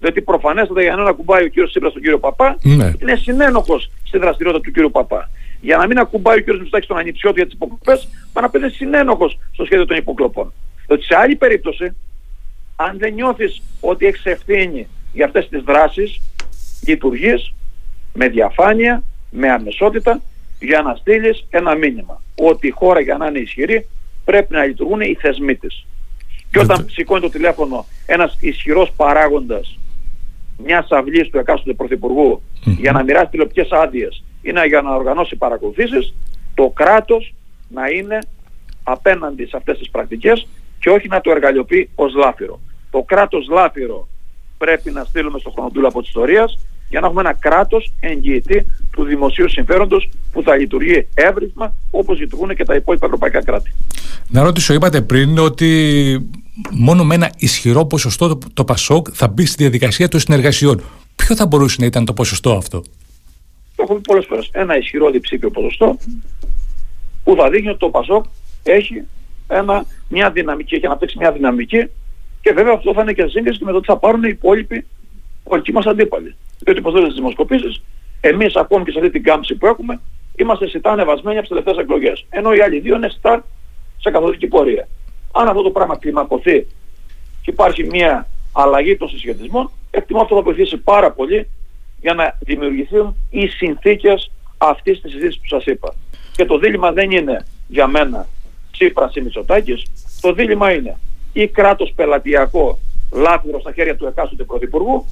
διότι 0.03 0.23
προφανέστατα 0.23 0.83
για 0.83 0.97
να 0.97 1.13
κουμπάει 1.13 1.45
ο 1.45 1.49
κύριος 1.49 1.71
Τσίπρας 1.71 1.91
στον 1.91 2.03
κύριο 2.03 2.19
Παπά, 2.19 2.59
ναι. 2.63 2.93
είναι 3.01 3.17
συνένοχος 3.17 3.91
στη 4.05 4.19
δραστηριότητα 4.19 4.65
του 4.65 4.73
κύριου 4.73 4.91
Παπά. 4.91 5.31
Για 5.61 5.77
να 5.77 5.87
μην 5.87 5.99
ακουμπάει 5.99 6.37
ο 6.37 6.39
κύριος 6.39 6.57
Μητσοτάκης 6.57 6.87
στον 6.87 6.99
ανιψιώτη 6.99 7.37
για 7.37 7.45
τις 7.45 7.55
υποκλοπέ, 7.55 8.01
πάνω 8.33 8.51
να 8.53 8.59
είναι 8.59 8.69
συνένοχος 8.69 9.39
στο 9.53 9.65
σχέδιο 9.65 9.87
των 9.87 9.97
υποκλοπών. 9.97 10.53
Διότι 10.87 11.05
σε 11.05 11.17
άλλη 11.17 11.37
περίπτωση, 11.37 11.97
αν 12.77 12.99
δεν 12.99 13.15
νιώθεις 13.15 13.63
ότι 13.81 14.07
έχεις 14.07 14.25
ευθύνη 14.25 14.89
για 15.13 15.25
αυτές 15.25 15.49
τις 15.49 15.63
δράσεις, 15.63 16.21
λειτουργείς 16.87 17.55
με 18.15 18.29
διαφάνεια, 18.29 19.03
με 19.31 19.51
αμεσότητα, 19.51 20.21
για 20.61 20.83
να 20.83 20.95
στείλεις 20.95 21.47
ένα 21.51 21.75
μήνυμα. 21.75 22.23
Ότι 22.35 22.67
η 22.67 22.71
χώρα 22.71 23.01
για 23.01 23.17
να 23.17 23.27
είναι 23.27 23.39
ισχυρή 23.39 23.87
πρέπει 24.25 24.53
να 24.53 24.65
λειτουργούν 24.65 25.01
οι 25.01 25.17
θεσμοί 25.21 25.55
της. 25.55 25.87
Και 26.51 26.59
όταν 26.59 26.87
σηκώνει 26.91 27.21
το 27.21 27.29
τηλέφωνο 27.29 27.87
ένας 28.07 28.37
ισχυρός 28.41 28.93
παράγοντας 28.97 29.77
μια 30.65 30.87
αυλή 30.91 31.31
του 31.31 31.39
εκάστοτε 31.39 31.73
πρωθυπουργού 31.73 32.43
για 32.65 32.93
να 32.93 33.03
μοιράσει 33.03 33.31
τηλεοπτικές 33.31 33.71
άδειες 33.71 34.25
ή 34.43 34.53
να, 34.53 34.65
για 34.65 34.81
να 34.83 34.95
οργανώσει 34.95 35.37
παρακολουθήσεις, 35.37 36.15
το 36.55 36.69
κράτος 36.69 37.35
να 37.69 37.89
είναι 37.89 38.19
απέναντι 38.83 39.47
σε 39.47 39.57
αυτές 39.57 39.79
τις 39.79 39.91
πρακτικές 39.91 40.47
και 40.79 40.91
όχι 40.91 41.09
να 41.09 41.21
το 41.21 41.31
εργαλειοποιεί 41.31 41.91
ως 41.95 42.15
λάφυρο. 42.15 42.61
Το 42.91 43.03
κράτος 43.03 43.49
λάφυρο 43.49 44.09
πρέπει 44.59 44.91
να 44.91 45.05
στείλουμε 45.05 45.39
στο 45.39 45.51
χρονοτούλαπο 45.51 46.01
τη 46.01 46.07
ιστορία 46.07 46.49
για 46.93 47.01
να 47.01 47.07
έχουμε 47.07 47.21
ένα 47.21 47.33
κράτος 47.33 47.93
εγγυητή 48.01 48.67
του 48.91 49.05
δημοσίου 49.05 49.49
συμφέροντος 49.49 50.09
που 50.33 50.43
θα 50.43 50.57
λειτουργεί 50.57 51.09
εύρυθμα 51.15 51.75
όπως 51.91 52.19
λειτουργούν 52.19 52.55
και 52.55 52.65
τα 52.65 52.75
υπόλοιπα 52.75 53.07
ευρωπαϊκά 53.07 53.45
κράτη. 53.45 53.75
Να 54.29 54.43
ρωτήσω, 54.43 54.75
είπατε 54.75 55.01
πριν 55.01 55.39
ότι 55.39 55.71
μόνο 56.71 57.05
με 57.05 57.15
ένα 57.15 57.31
ισχυρό 57.39 57.85
ποσοστό 57.85 58.29
το, 58.29 58.39
το 58.55 58.65
ΠΑΣΟΚ 58.65 59.07
θα 59.13 59.29
μπει 59.29 59.45
στη 59.47 59.63
διαδικασία 59.63 60.09
των 60.09 60.21
συνεργασιών. 60.21 60.83
Ποιο 61.17 61.37
θα 61.37 61.47
μπορούσε 61.47 61.77
να 61.81 61.87
ήταν 61.87 62.05
το 62.05 62.13
ποσοστό 62.13 62.53
αυτό; 62.53 62.83
Το 63.77 63.83
έχω 63.83 63.95
πει 63.95 64.01
πολλές 64.01 64.25
φορές. 64.29 64.49
Ένα 64.53 64.77
ισχυρό 64.77 65.11
διψήφιο 65.11 65.51
ποσοστό 65.51 65.99
που 67.25 67.35
θα 67.39 67.51
δείχνει 67.51 67.69
ότι 67.69 67.79
το 67.79 67.89
ΠΑΣΟΚ 67.89 68.25
έχει 68.63 69.03
ένα, 69.49 69.85
μια 70.09 70.31
δυναμική, 70.31 70.75
έχει 70.75 70.87
αναπτύξει 70.87 71.19
μια 71.19 71.33
δυναμική 71.33 71.89
και 72.41 72.53
βέβαια 72.53 72.75
αυτό 72.77 72.93
θα 72.93 73.03
είναι 73.03 73.13
και 73.13 73.27
σύγκριση 73.27 73.65
με 73.65 73.73
το 73.73 73.81
τι 73.81 73.87
θα 73.87 73.97
πάρουν 73.97 74.23
οι 74.23 74.29
υπόλοιποι 74.31 74.87
πολιτικοί 75.45 75.73
μας 75.73 75.87
αντίπαλοι. 75.87 76.35
Διότι 76.65 76.79
όπω 76.79 76.91
λέτε 76.91 77.05
στις 77.05 77.17
δημοσκοπήσεις, 77.17 77.83
εμείς 78.21 78.57
ακόμη 78.57 78.85
και 78.85 78.91
σε 78.91 78.99
αυτή 78.99 79.11
την 79.11 79.23
κάμψη 79.23 79.55
που 79.55 79.67
έχουμε, 79.67 80.01
είμαστε 80.37 80.67
σιτά 80.69 80.91
ανεβασμένοι 80.91 81.39
από 81.39 81.47
τις 81.47 81.57
τελευταίες 81.57 81.85
εκλογές. 81.85 82.25
Ενώ 82.31 82.53
οι 82.53 82.61
άλλοι 82.61 82.81
δύο 82.81 82.97
είναι 82.97 83.09
σιτά 83.09 83.45
σε 83.99 84.11
καθοδική 84.11 84.47
πορεία. 84.47 84.89
Αν 85.33 85.49
αυτό 85.49 85.63
το 85.63 85.71
πράγμα 85.71 85.97
κλιμακωθεί 85.99 86.67
και 87.43 87.51
υπάρχει 87.51 87.85
μια 87.85 88.29
αλλαγή 88.53 88.97
των 88.97 89.09
συσχετισμών, 89.09 89.71
εκτιμώ 89.91 90.21
αυτό 90.21 90.35
θα 90.35 90.43
βοηθήσει 90.43 90.77
πάρα 90.77 91.11
πολύ 91.13 91.49
για 92.01 92.15
να 92.15 92.39
δημιουργηθούν 92.41 93.17
οι 93.31 93.47
συνθήκες 93.47 94.31
αυτής 94.59 95.01
της 95.01 95.11
συζήτησης 95.11 95.41
που 95.41 95.49
σας 95.49 95.65
είπα. 95.65 95.95
Και 96.37 96.45
το 96.45 96.59
δίλημα 96.59 96.93
δεν 96.93 97.11
είναι 97.11 97.47
για 97.69 97.87
μένα 97.87 98.27
Τσίπρας 98.73 99.15
ή 99.15 99.21
Μητσοτάκης. 99.21 99.83
Το 100.21 100.33
δίλημα 100.33 100.73
είναι 100.73 100.99
ή 101.33 101.49
κράτος 101.49 101.93
πελατειακό 101.97 102.79
λάθρος 103.13 103.61
στα 103.61 103.73
χέρια 103.73 103.97
του 103.97 104.07
εκάστοτε 104.07 104.45
πρωθυπουργού 104.45 105.07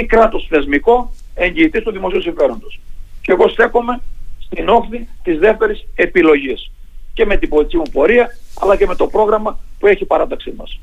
ή 0.00 0.06
κράτος 0.06 0.46
θεσμικό 0.48 1.12
εγγυητής 1.34 1.82
του 1.82 1.92
δημοσίου 1.92 2.22
συμφέροντος. 2.22 2.80
Και 3.22 3.32
εγώ 3.32 3.48
στέκομαι 3.48 4.00
στην 4.38 4.68
όχθη 4.68 5.08
της 5.22 5.38
δεύτερης 5.38 5.86
επιλογής 5.94 6.70
και 7.12 7.26
με 7.26 7.36
την 7.36 7.48
πολιτική 7.48 7.76
μου 7.76 7.90
πορεία 7.92 8.28
αλλά 8.60 8.76
και 8.76 8.86
με 8.86 8.94
το 8.94 9.06
πρόγραμμα 9.06 9.58
που 9.78 9.86
έχει 9.86 10.02
η 10.02 10.06
παράταξή 10.06 10.52
μας. 10.56 10.78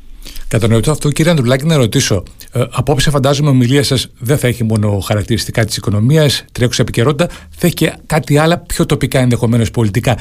Κατανοητό 0.47 0.91
αυτό, 0.91 1.09
κύριε 1.09 1.31
Ανδρουλάκη, 1.31 1.65
να 1.65 1.77
ρωτήσω. 1.77 2.23
Ε, 2.53 2.63
απόψε, 2.71 3.09
φαντάζομαι, 3.09 3.49
η 3.49 3.51
ομιλίας 3.51 3.87
σας 3.87 4.09
δεν 4.19 4.37
θα 4.37 4.47
έχει 4.47 4.63
μόνο 4.63 4.99
χαρακτηριστικά 4.99 5.65
της 5.65 5.77
οικονομίας, 5.77 6.45
τρέχουσα 6.51 6.81
επικαιρότητα, 6.81 7.27
θα 7.49 7.67
έχει 7.67 7.73
και 7.73 7.93
κάτι 8.05 8.37
άλλο 8.37 8.63
πιο 8.67 8.85
τοπικά 8.85 9.19
ενδεχομένως 9.19 9.71
πολιτικά. 9.71 10.17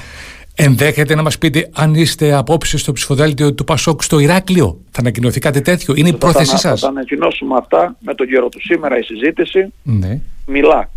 Ενδέχεται 0.58 1.14
να 1.14 1.22
μας 1.22 1.38
πείτε 1.38 1.70
αν 1.74 1.94
είστε 1.94 2.32
απόψε 2.32 2.78
στο 2.78 2.92
ψηφοδέλτιο 2.92 3.54
του 3.54 3.64
Πασόκ 3.64 4.02
στο 4.02 4.18
Ηράκλειο. 4.18 4.80
Θα 4.90 5.00
ανακοινωθεί 5.00 5.40
κάτι 5.40 5.60
τέτοιο, 5.60 5.94
είναι 5.96 6.08
η 6.08 6.12
πρόθεσή 6.12 6.56
σα. 6.58 6.68
Θα 6.68 6.80
τα 6.80 6.88
ανακοινώσουμε 6.88 7.56
αυτά 7.56 7.96
με 8.00 8.14
τον 8.14 8.26
καιρό 8.26 8.48
του. 8.48 8.60
Σήμερα 8.60 8.98
η 8.98 9.02
συζήτηση 9.02 9.72
ναι. 9.82 10.20
μιλά 10.46 10.90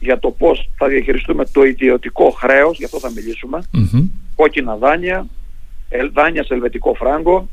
για 0.00 0.18
το 0.18 0.30
πώς 0.30 0.70
θα 0.76 0.86
διαχειριστούμε 0.88 1.44
το 1.44 1.64
ιδιωτικό 1.64 2.30
χρέος, 2.30 2.78
γι' 2.78 2.84
αυτό 2.84 2.98
θα 2.98 3.10
μιλήσουμε. 3.10 3.62
Mm-hmm. 3.74 4.08
Κόκκινα 4.34 4.76
δάνεια, 4.76 5.26
δάνεια 6.12 6.44
σε 6.44 6.54
ελβετικό 6.54 6.94
φράγκο, 6.94 7.48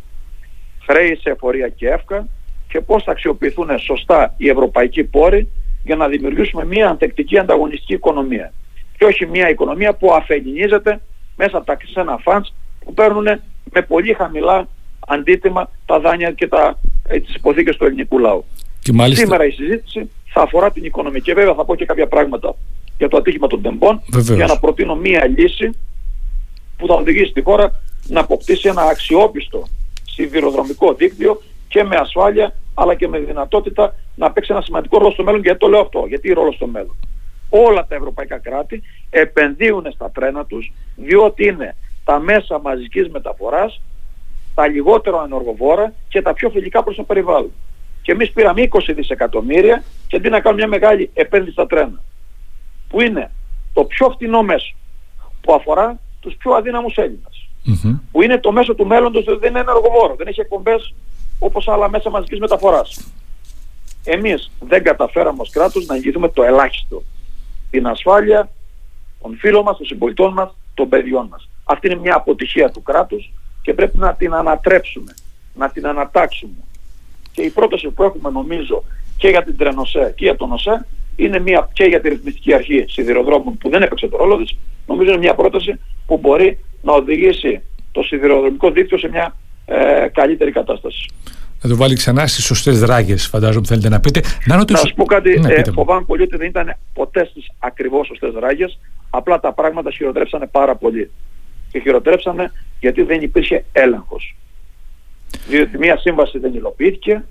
χρέη 0.86 1.15
σε 1.22 1.30
εφορία 1.30 1.70
και 1.70 1.88
εύκα 1.88 2.28
και 2.68 2.82
πώς 2.82 3.04
θα 3.04 3.12
αξιοποιηθούν 3.12 3.80
σωστά 3.80 4.34
οι 4.38 4.50
ευρωπαϊκοί 4.50 5.04
πόροι 5.04 5.48
για 5.84 5.96
να 5.96 6.08
δημιουργήσουμε 6.08 6.65
μια 6.65 6.89
ανθεκτική 6.89 7.38
ανταγωνιστική 7.38 7.94
οικονομία. 7.94 8.54
Και 8.98 9.06
όχι 9.06 9.26
μια 9.26 9.50
οικονομία 9.50 9.94
που 9.94 10.13
αφενινίζεται 10.13 11.02
μέσα 11.36 11.58
από 11.58 11.65
τα 11.65 11.76
ξένα 11.76 12.17
φαντς 12.17 12.54
που 12.86 12.93
παίρνουν 12.93 13.26
με 13.71 13.82
πολύ 13.82 14.13
χαμηλά 14.13 14.67
αντίτιμα 15.08 15.71
τα 15.86 16.00
δάνεια 16.00 16.32
και 16.32 16.48
τα, 16.48 16.80
ε, 17.08 17.19
τις 17.19 17.36
υποθήκες 17.36 17.76
του 17.76 17.86
ελληνικού 17.86 18.19
λαού. 18.19 18.45
Και 18.80 18.93
μάλιστα... 18.93 19.24
Σήμερα 19.24 19.45
η 19.45 19.52
συζήτηση 19.52 20.10
θα 20.26 20.41
αφορά 20.41 20.71
την 20.71 20.86
οικονομική. 20.86 21.24
Και 21.24 21.34
βέβαια 21.34 21.54
θα 21.54 21.65
πω 21.65 21.76
και 21.76 21.86
κάποια 21.86 22.08
πράγματα 22.08 22.56
για 22.98 23.10
το 23.10 23.17
ατύχημα 23.17 23.48
των 23.48 23.62
τεμπών 23.62 24.02
για 24.36 24.45
να 24.45 24.60
προτείνω 24.60 24.95
μία 24.95 25.26
λύση 25.26 25.69
που 26.78 26.88
θα 26.88 26.93
οδηγήσει 26.93 27.32
τη 27.32 27.41
χώρα 27.41 27.82
να 28.08 28.19
αποκτήσει 28.19 28.67
ένα 28.67 28.82
αξιόπιστο 28.82 29.67
σιδηροδρομικό 30.10 30.93
δίκτυο 30.93 31.41
και 31.67 31.84
με 31.84 31.95
ασφάλεια 31.95 32.56
αλλά 32.74 32.95
και 32.95 33.08
με 33.08 33.19
δυνατότητα 33.19 33.95
να 34.15 34.32
παίξει 34.32 34.52
ένα 34.52 34.62
σημαντικό 34.62 34.98
ρόλο 34.98 35.12
στο 35.12 35.24
μέλλον. 35.24 35.41
Γιατί 35.41 35.60
το 35.60 35.67
λέω 35.67 35.80
αυτό, 35.80 36.06
γιατί 36.08 36.34
ρόλο 36.34 36.52
στο 36.52 36.67
μέλλον. 36.67 36.95
Όλα 37.50 37.86
τα 37.86 37.96
ευρωπαϊκά 37.96 38.38
κράτη 38.38 38.82
επενδύουν 39.10 39.92
στα 39.94 40.12
τρένα 40.12 40.46
τους 40.46 40.74
διότι 40.96 41.48
είναι 41.48 41.76
τα 42.06 42.20
μέσα 42.20 42.60
μαζικής 42.60 43.10
μεταφοράς 43.10 43.82
τα 44.56 44.68
λιγότερο 44.68 45.24
ενεργοβόρα 45.24 45.94
και 46.08 46.22
τα 46.22 46.34
πιο 46.34 46.50
φιλικά 46.50 46.84
προς 46.84 46.96
το 46.96 47.04
περιβάλλον. 47.04 47.52
Και 48.02 48.12
εμείς 48.12 48.32
πήραμε 48.32 48.68
20 48.72 48.80
δισεκατομμύρια 48.96 49.84
και 50.08 50.16
αντί 50.16 50.30
να 50.30 50.40
κάνουμε 50.40 50.66
μια 50.66 50.80
μεγάλη 50.80 51.10
επένδυση 51.14 51.52
στα 51.52 51.68
τρένα 51.68 52.02
που 52.90 53.02
είναι 53.02 53.32
το 53.74 53.84
πιο 53.84 54.10
φτηνό 54.10 54.44
μέσο 54.44 54.76
που 55.42 55.54
αφορά 55.54 56.00
τους 56.20 56.36
πιο 56.36 56.54
αδύναμους 56.54 56.96
Έλληνες 56.96 57.46
mm-hmm. 57.68 58.00
που 58.12 58.22
είναι 58.22 58.40
το 58.40 58.52
μέσο 58.52 58.76
του 58.76 58.86
μέλλοντος, 58.86 59.24
δεν 59.24 59.50
είναι 59.50 59.60
ενεργοβόρο, 59.60 60.16
δεν 60.16 60.28
έχει 60.28 60.40
εκπομπές 60.40 60.94
όπως 61.40 61.68
άλλα 61.68 61.90
μέσα 61.90 62.10
μαζικής 62.10 62.40
μεταφοράς. 62.40 63.08
εμείς 64.04 64.52
δεν 64.60 64.84
καταφέραμε 64.84 65.42
ως 65.42 65.50
κράτος 65.50 65.86
να 65.86 65.96
εγγυηθούμε 65.96 66.30
το 66.30 66.44
ελάχιστο. 66.44 67.04
Την 67.71 67.88
ασφάλεια 67.88 68.49
των 69.21 69.38
φίλων 69.38 69.63
μας, 69.63 69.78
των 69.78 69.86
συμπολιτών 69.86 70.34
μας, 70.34 70.56
των 70.73 70.89
παιδιών 70.89 71.28
μας. 71.32 71.49
Αυτή 71.63 71.88
είναι 71.88 71.99
μια 71.99 72.15
αποτυχία 72.15 72.69
του 72.69 72.82
κράτους 72.82 73.32
και 73.62 73.73
πρέπει 73.73 73.97
να 73.97 74.13
την 74.13 74.34
ανατρέψουμε, 74.34 75.13
να 75.54 75.69
την 75.69 75.88
ανατάξουμε. 75.88 76.54
Και 77.32 77.41
η 77.41 77.49
πρόταση 77.49 77.89
που 77.89 78.04
έχουμε 78.04 78.30
νομίζω 78.30 78.84
και 79.17 79.28
για 79.28 79.43
την 79.43 79.58
Τρενοσέ 79.58 80.13
και 80.15 80.25
για 80.25 80.36
τον 80.36 80.51
ΟΣΕ 80.51 80.86
είναι 81.15 81.39
μια 81.39 81.69
και 81.73 81.84
για 81.84 82.01
τη 82.01 82.10
ρυθμιστική 82.10 82.54
αρχή 82.54 82.86
σιδηροδρόμων 82.88 83.58
που 83.58 83.69
δεν 83.69 83.82
έπαιξε 83.82 84.08
το 84.08 84.17
ρόλο 84.17 84.38
της, 84.38 84.58
νομίζω 84.88 85.10
είναι 85.10 85.19
μια 85.19 85.36
πρόταση 85.36 85.80
που 86.06 86.17
μπορεί 86.17 86.60
να 86.82 86.93
οδηγήσει 86.93 87.62
το 87.91 88.04
σιδηροδρομικό 88.04 88.71
δίκτυο 88.71 88.97
σε 88.97 89.08
μια 89.08 89.36
ε, 89.65 90.08
καλύτερη 90.13 90.51
κατάσταση. 90.51 91.10
Θα 91.60 91.68
το 91.68 91.76
βάλει 91.76 91.96
ξανά 91.96 92.28
στις 92.28 92.46
σωστές 92.46 92.80
δράγε, 92.80 93.18
φαντάζομαι 93.18 93.65
θέλετε 93.65 93.89
να 93.89 94.00
πείτε. 94.00 94.22
Να, 94.46 94.56
ρωτήσω... 94.56 94.82
να 94.82 94.88
σα 94.88 94.94
πω 94.94 95.06
κάτι. 95.06 95.39
Ναι, 95.39 95.54
ε, 95.54 95.72
φοβάμαι 95.72 96.06
πολύ 96.06 96.22
ότι 96.22 96.38
δεν 96.38 96.48
ήταν 96.48 96.76
ποτέ 96.94 97.26
στις 97.26 97.52
ακριβώς 97.60 98.08
σωστές 98.08 98.34
δράγε. 98.34 98.65
Απλά 99.10 99.39
τα 99.39 99.54
πράγματα 99.54 99.91
χειροτρέψανε 99.91 100.48
πάρα 100.48 100.76
πολύ. 100.76 101.12
Και 101.72 101.80
χειροτρέψανε 101.80 102.52
γιατί 102.80 103.04
δεν 103.04 103.22
υπήρχε 103.22 103.65
έλεγχος. 103.72 104.36
Διότι 105.48 105.78
μία 105.78 105.98
σύμβαση 105.98 106.39
δεν 106.39 106.54
υλοποιήθηκε, 106.54 107.24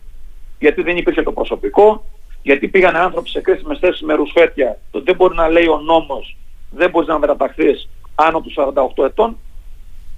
γιατί 0.58 0.82
δεν 0.82 0.96
υπήρχε 0.96 1.22
το 1.22 1.32
προσωπικό, 1.32 2.04
γιατί 2.42 2.68
πήγαν 2.68 2.96
άνθρωποι 2.96 3.28
σε 3.28 3.40
κρίσιμες 3.40 3.78
θέσεις 3.78 4.02
με 4.02 4.14
ρουσφέτια. 4.14 4.78
Το 4.90 5.02
δεν 5.02 5.14
μπορεί 5.16 5.34
να 5.34 5.48
λέει 5.48 5.66
ο 5.66 5.78
νόμος, 5.78 6.36
δεν 6.70 6.90
μπορείς 6.90 7.08
να 7.08 7.18
μεταταχθείς 7.18 7.88
άνω 8.14 8.40
του 8.40 8.52
48 8.96 9.04
ετών. 9.04 9.36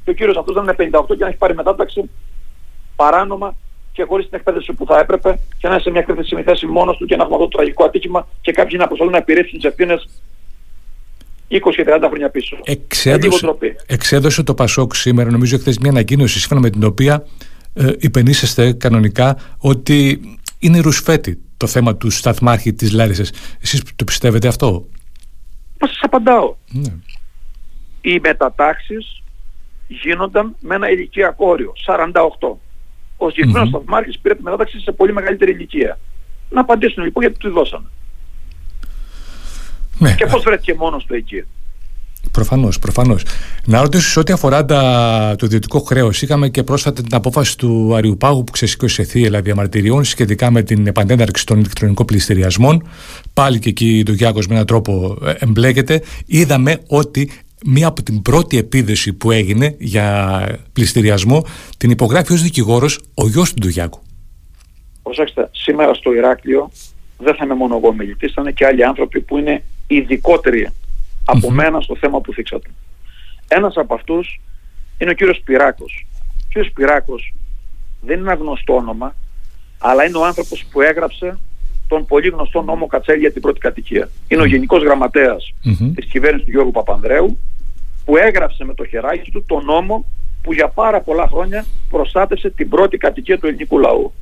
Και 0.05 0.11
ο 0.11 0.14
κύριος 0.14 0.37
αυτός 0.37 0.55
δεν 0.55 0.62
είναι 0.62 0.99
58 0.99 1.07
και 1.07 1.16
να 1.19 1.27
έχει 1.27 1.37
πάρει 1.37 1.55
μετάταξη 1.55 2.11
παράνομα 2.97 3.55
και 3.97 4.05
χωρίς 4.09 4.29
την 4.29 4.39
εκπαίδευση 4.39 4.73
που 4.73 4.87
θα 4.87 4.99
έπρεπε 4.99 5.39
και 5.59 5.67
να 5.69 5.73
είναι 5.73 5.83
σε 5.83 5.91
μια 5.91 6.03
κρίσιμη 6.03 6.43
θέση 6.43 6.67
μόνος 6.67 6.97
του 6.97 7.07
και 7.07 7.17
να 7.17 7.23
έχουμε 7.23 7.37
αυτό 7.37 7.49
το 7.49 7.57
τραγικό 7.57 7.85
ατύχημα 7.85 8.27
και 8.41 8.53
κάποιοι 8.53 8.77
να 8.81 8.87
προσπαθούν 8.87 9.13
να 9.13 9.19
επιρρέψουν 9.19 9.59
τις 9.59 9.69
ευθύνες 9.69 10.09
20-30 11.51 11.59
χρόνια 12.09 12.31
πίσω. 12.31 12.57
Εξέδωσε, 12.65 13.57
εξέδωσε 13.87 14.43
το 14.43 14.55
Πασόκ 14.55 14.95
σήμερα, 14.95 15.31
νομίζω, 15.31 15.59
χθε 15.59 15.75
μια 15.81 15.91
ανακοίνωση 15.91 16.39
σύμφωνα 16.39 16.61
με 16.61 16.71
την 16.71 16.85
οποία 16.85 17.27
ε, 17.75 17.93
υπενήσεστε 17.99 18.73
κανονικά 18.73 19.39
ότι 19.59 20.21
είναι 20.59 20.79
ρουσφέτη 20.81 21.41
το 21.57 21.67
θέμα 21.67 21.97
του 21.97 22.11
σταθμάρχη 22.11 22.73
της 22.73 22.93
Λάρισας. 22.93 23.31
Εσείς 23.63 23.83
το 23.97 24.05
πιστεύετε 24.05 24.49
αυτό; 24.49 24.89
Μα 25.81 25.87
σας 25.87 25.99
απαντάω. 26.01 26.57
Ναι. 26.73 26.93
Οι 28.01 28.21
μετατάξεις 28.21 29.23
γίνονταν 29.87 30.57
με 30.61 30.75
ένα 30.75 30.91
ηλικιακό 30.91 31.47
όριο, 31.47 31.73
48. 31.87 32.57
Ο 33.16 33.31
συγκεκριμένος 33.31 33.68
mm-hmm. 33.68 33.70
σταθμάρχης 33.70 34.18
πήρε 34.18 34.35
τη 34.35 34.42
μετάταξη 34.42 34.81
σε 34.81 34.92
πολύ 34.92 35.12
μεγαλύτερη 35.12 35.50
ηλικία. 35.50 35.98
Να 36.50 36.61
απαντήσουν 36.61 37.05
λοιπόν 37.05 37.22
γιατί 37.22 37.38
του 37.38 37.50
δώσανε. 37.50 37.87
Ναι. 39.98 40.14
Και 40.14 40.26
πώς 40.26 40.42
βρέθηκε 40.42 40.74
μόνος 40.74 41.05
του 41.05 41.14
εκεί. 41.14 41.44
Προφανώς, 42.31 42.79
προφανώς. 42.79 43.22
Να 43.64 43.81
ρωτήσω 43.81 44.09
σε 44.09 44.18
ό,τι 44.18 44.33
αφορά 44.33 44.64
τα, 44.64 45.35
το 45.38 45.46
ιδιωτικό 45.46 45.79
χρέος. 45.79 46.22
Είχαμε 46.22 46.48
και 46.48 46.62
πρόσφατα 46.62 47.02
την 47.02 47.14
απόφαση 47.14 47.59
του 47.59 47.94
Αριουπάγου 47.94 48.44
που 48.44 48.52
ξεσήκωσε 48.52 49.02
θύελα 49.02 49.40
διαμαρτυριών 49.40 50.05
σχετικά 50.05 50.50
με 50.50 50.62
την 50.62 50.87
επανένταρξη 50.87 51.46
των 51.46 51.59
ηλεκτρονικών 51.59 52.07
πληστηριασμών. 52.07 52.88
Πάλι 53.35 53.59
και 53.59 53.68
εκεί 53.68 54.02
το 54.05 54.12
Γιάκο 54.12 54.38
με 54.38 54.55
έναν 54.55 54.66
τρόπο 54.66 55.18
ε, 55.24 55.33
εμπλέκεται. 55.38 56.02
Είδαμε 56.26 56.81
ότι 56.87 57.31
μία 57.64 57.87
από 57.87 58.03
την 58.03 58.23
πρώτη 58.23 58.59
επίδεση 58.59 59.12
που 59.12 59.31
έγινε 59.31 59.77
για 59.79 60.47
πληστηριασμό 60.73 61.45
την 61.77 61.90
υπογράφει 61.90 62.33
ως 62.33 62.42
δικηγόρος 62.42 63.01
ο 63.14 63.29
γιος 63.29 63.53
του 63.53 63.61
Ντουγιάκου. 63.61 64.01
Προσέξτε, 65.03 65.51
σήμερα 65.53 65.95
στο 65.95 66.12
Ηράκλειο 66.12 66.71
δεν 67.19 67.35
θα 67.35 67.45
είμαι 67.45 67.55
μόνο 67.55 67.77
εγώ 67.77 67.92
μιλητής, 67.92 68.33
θα 68.33 68.40
είναι 68.42 68.53
και 68.53 68.66
άλλοι 68.66 68.85
άνθρωποι 68.85 69.21
που 69.21 69.38
είναι 69.38 69.62
ειδικότεροι 69.87 70.71
από 71.25 71.51
μένα 71.51 71.81
στο 71.81 71.97
θέμα 71.97 72.21
που 72.21 72.33
θίξατε. 72.33 72.69
Ένας 73.49 73.77
από 73.77 73.95
αυτούς 73.95 74.40
είναι 74.99 75.11
ο 75.11 75.14
κύριος 75.14 75.40
Πυράκος. 75.45 76.07
Ο 76.19 76.47
κύριος 76.49 76.73
Πυράκος 76.73 77.35
δεν 78.01 78.19
είναι 78.19 78.33
ένα 78.33 78.40
γνωστό 78.40 78.75
όνομα, 78.75 79.14
αλλά 79.79 80.05
είναι 80.05 80.16
ο 80.16 80.25
άνθρωπος 80.25 80.64
που 80.71 80.81
έγραψε 80.81 81.38
τον 81.88 82.07
πολύ 82.07 82.29
γνωστό 82.29 82.62
νόμο 82.62 82.87
Κατσέλη 82.87 83.18
για 83.18 83.33
την 83.33 83.42
πρώτη 83.42 83.59
κατοικία. 83.61 84.09
Είναι 84.29 84.42
ο 84.42 84.44
Γενικός 84.44 84.83
Γραμματέας 84.83 85.55
mm-hmm. 85.64 85.92
της 85.94 86.05
κυβέρνησης 86.05 86.44
του 86.44 86.51
Γιώργου 86.51 86.70
Παπανδρέου, 86.70 87.38
που 88.05 88.16
έγραψε 88.16 88.64
με 88.64 88.75
το 88.75 88.85
χεράκι 88.85 89.31
του 89.31 89.44
τον 89.46 89.64
νόμο 89.64 90.05
που 90.42 90.53
για 90.53 90.68
πάρα 90.68 91.01
πολλά 91.01 91.27
χρόνια 91.27 91.64
προστάτευσε 91.90 92.51
την 92.51 92.68
πρώτη 92.68 92.96
κατοικία 92.96 93.38
του 93.38 93.46
ελληνικού 93.46 93.79
λαού. 93.79 94.12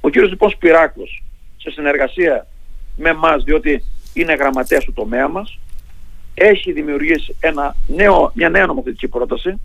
Ο 0.00 0.08
κύριος 0.08 0.30
λοιπόν 0.30 0.50
Σπυράκος, 0.50 1.22
σε 1.56 1.70
συνεργασία 1.70 2.46
με 2.96 3.08
εμά, 3.08 3.36
διότι 3.36 3.84
είναι 4.14 4.34
γραμματέας 4.34 4.84
του 4.84 4.92
τομέα 4.92 5.28
μας, 5.28 5.58
έχει 6.34 6.72
δημιουργήσει 6.72 7.36
ένα 7.40 7.76
νέο, 7.86 8.32
μια 8.34 8.48
νέα 8.48 8.66
νομοθετική 8.66 9.08
πρόταση 9.08 9.60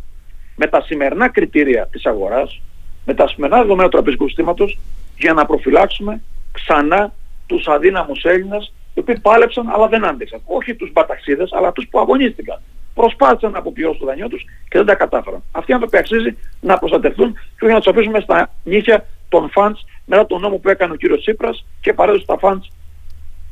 με 0.55 0.67
τα 0.67 0.81
σημερινά 0.81 1.29
κριτήρια 1.29 1.87
της 1.91 2.05
αγοράς, 2.05 2.61
με 3.05 3.13
τα 3.13 3.27
σημερινά 3.27 3.61
δεδομένα 3.61 3.89
του 3.89 3.95
τραπεζικού 3.95 4.27
συστήματος 4.27 4.79
για 5.17 5.33
να 5.33 5.45
προφυλάξουμε 5.45 6.21
ξανά 6.51 7.13
τους 7.47 7.67
αδύναμους 7.67 8.23
Έλληνες 8.23 8.73
οι 8.93 8.99
οποίοι 8.99 9.19
πάλεψαν 9.19 9.69
αλλά 9.69 9.87
δεν 9.87 10.05
άντεξαν. 10.05 10.41
Όχι 10.45 10.75
τους 10.75 10.91
μπαταξίδες 10.91 11.53
αλλά 11.53 11.71
τους 11.71 11.87
που 11.89 11.99
αγωνίστηκαν. 11.99 12.61
Προσπάθησαν 12.93 13.51
να 13.51 13.59
αποπληρώσουν 13.59 13.99
το 13.99 14.05
δανειό 14.05 14.27
τους 14.27 14.45
και 14.69 14.77
δεν 14.77 14.85
τα 14.85 14.95
κατάφεραν. 14.95 15.43
Αυτοί 15.51 15.71
οι 15.71 15.73
άνθρωποι 15.73 15.97
αξίζει 15.97 16.37
να 16.61 16.77
προστατευτούν 16.77 17.33
και 17.33 17.65
όχι 17.65 17.73
να 17.73 17.79
τους 17.79 17.91
αφήσουμε 17.91 18.19
στα 18.19 18.53
νύχια 18.63 19.05
των 19.29 19.49
φαντς 19.49 19.85
μετά 20.05 20.25
τον 20.25 20.41
νόμο 20.41 20.57
που 20.57 20.69
έκανε 20.69 20.93
ο 20.93 20.95
κύριος 20.95 21.21
Τσίπρας 21.21 21.65
και 21.81 21.93
παρέδωσε 21.93 22.25
τα 22.25 22.37
φαντς 22.37 22.71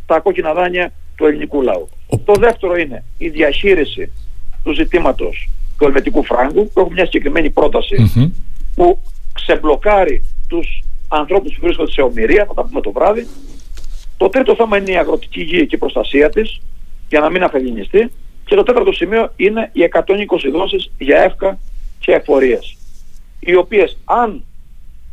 τα 0.06 0.20
κόκκινα 0.20 0.54
δάνεια 0.54 0.94
του 1.16 1.26
ελληνικού 1.26 1.62
λαού. 1.62 1.90
Το 2.26 2.34
δεύτερο 2.34 2.76
είναι 2.76 3.04
η 3.18 3.30
διαχείριση 3.30 4.12
του 4.64 4.74
ζητήματος 4.74 5.50
του 5.78 5.86
ελβετικού 5.86 6.24
φράγκου 6.24 6.70
που 6.74 6.80
έχουμε 6.80 6.96
μια 6.96 7.06
συγκεκριμένη 7.06 7.54
που 8.76 9.02
ξεμπλοκάρει 9.34 10.24
τους 10.48 10.84
ανθρώπους 11.08 11.54
που 11.54 11.60
βρίσκονται 11.62 11.92
σε 11.92 12.02
ομοιρία, 12.02 12.46
θα 12.46 12.54
τα 12.54 12.64
πούμε 12.64 12.82
το 12.82 12.92
βράδυ. 12.92 13.28
Το 14.18 14.30
τρίτο 14.30 14.56
θέμα 14.56 14.78
είναι 14.78 14.92
η 14.92 14.98
αγροτική 14.98 15.42
γη 15.42 15.66
και 15.66 15.76
η 15.76 15.78
προστασία 15.80 16.30
της 16.30 16.62
για 17.10 17.20
να 17.20 17.30
μην 17.30 17.44
αφελινιστεί. 17.44 18.12
Και 18.46 18.56
το 18.56 18.64
τέταρτο 18.64 18.92
σημείο 18.92 19.34
είναι 19.36 19.70
οι 19.74 19.90
120 19.94 20.04
δόσεις 20.52 20.92
για 20.98 21.18
εύκα 21.18 21.60
και 22.00 22.12
εφορίες. 22.12 22.78
Οι 23.40 23.56
οποίες 23.56 23.98
αν 24.06 24.44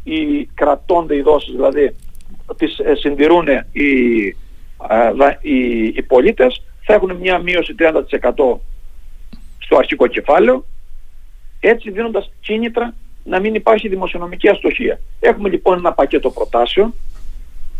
οι 0.05 0.45
κρατώνται 0.45 1.17
οι 1.17 1.21
δόσεις, 1.21 1.53
δηλαδή 1.53 1.95
τις 2.57 2.79
ε, 2.79 2.95
συντηρούν 2.95 3.47
οι 3.73 4.37
οι, 5.41 5.85
οι 5.95 6.03
πολίτες 6.03 6.63
θα 6.85 6.95
έχουν 6.95 7.17
μια 7.17 7.39
μείωση 7.39 7.75
30% 7.79 8.01
στο 9.59 9.77
αρχικό 9.77 10.07
κεφάλαιο 10.07 10.65
έτσι 11.61 11.91
δίνοντας 11.91 12.33
κίνητρα 12.41 12.95
να 13.25 13.41
μην 13.41 13.55
υπάρχει 13.55 13.89
δημοσιονομική 13.89 14.49
αστοχία. 14.49 15.01
Έχουμε 15.21 15.49
λοιπόν 15.49 15.79
ένα 15.79 15.93
πακέτο 15.93 16.31
προτάσεων 16.31 16.95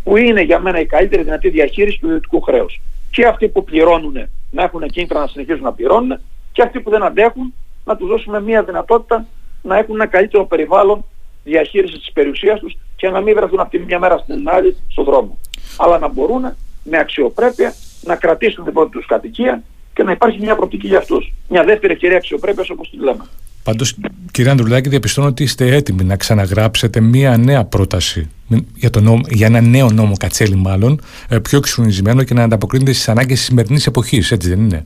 που 0.03 0.17
είναι 0.17 0.41
για 0.41 0.59
μένα 0.59 0.79
η 0.79 0.85
καλύτερη 0.85 1.23
δυνατή 1.23 1.49
διαχείριση 1.49 1.99
του 1.99 2.07
ιδιωτικού 2.07 2.41
χρέους. 2.41 2.81
Και 3.11 3.25
αυτοί 3.25 3.47
που 3.47 3.63
πληρώνουν 3.63 4.29
να 4.51 4.63
έχουν 4.63 4.87
κίνητρα 4.87 5.19
να 5.19 5.27
συνεχίζουν 5.27 5.63
να 5.63 5.73
πληρώνουν 5.73 6.19
και 6.51 6.61
αυτοί 6.61 6.79
που 6.79 6.89
δεν 6.89 7.03
αντέχουν 7.03 7.53
να 7.85 7.95
τους 7.95 8.07
δώσουμε 8.07 8.41
μια 8.41 8.63
δυνατότητα 8.63 9.25
να 9.61 9.77
έχουν 9.77 9.95
ένα 9.95 10.05
καλύτερο 10.05 10.45
περιβάλλον 10.45 11.05
διαχείρισης 11.43 11.99
της 11.99 12.11
περιουσίας 12.11 12.59
τους 12.59 12.77
και 12.95 13.09
να 13.09 13.21
μην 13.21 13.35
βρεθούν 13.35 13.59
από 13.59 13.69
τη 13.69 13.79
μια 13.79 13.99
μέρα 13.99 14.17
στην 14.17 14.49
άλλη 14.49 14.77
στον 14.87 15.05
δρόμο. 15.05 15.37
Αλλά 15.77 15.97
να 15.97 16.07
μπορούν 16.07 16.41
με 16.83 16.97
αξιοπρέπεια 16.97 17.73
να 18.01 18.15
κρατήσουν 18.15 18.63
την 18.63 18.73
πρώτη 18.73 18.91
τους 18.91 19.05
κατοικία 19.05 19.63
και 19.93 20.03
να 20.03 20.11
υπάρχει 20.11 20.39
μια 20.39 20.55
προοπτική 20.55 20.87
για 20.87 20.97
αυτούς. 20.97 21.33
Μια 21.49 21.63
δεύτερη 21.63 21.93
ευκαιρία 21.93 22.17
αξιοπρέπειας 22.17 22.69
όπως 22.69 22.89
τη 22.89 22.97
λέμε. 22.97 23.25
Πάντως 23.63 23.95
κύριε 24.31 24.51
Ανδρουλάκη 24.51 24.89
διαπιστώνω 24.89 25.27
ότι 25.27 25.43
είστε 25.43 25.75
έτοιμοι 25.75 26.03
να 26.03 26.15
ξαναγράψετε 26.17 26.99
μια 26.99 27.37
νέα 27.37 27.63
πρόταση 27.65 28.29
για, 28.75 28.89
το 28.89 29.01
νόμο, 29.01 29.21
για 29.29 29.47
ένα 29.47 29.61
νέο 29.61 29.89
νόμο 29.89 30.17
Κατσέλη 30.17 30.55
μάλλον 30.55 31.01
ε, 31.29 31.39
πιο 31.39 31.57
εξουνισμένο 31.57 32.23
και 32.23 32.33
να 32.33 32.43
ανταποκρίνεται 32.43 32.91
στις 32.91 33.09
ανάγκες 33.09 33.37
της 33.37 33.47
σημερινής 33.47 33.87
εποχής, 33.87 34.31
έτσι 34.31 34.49
δεν 34.49 34.59
είναι; 34.59 34.85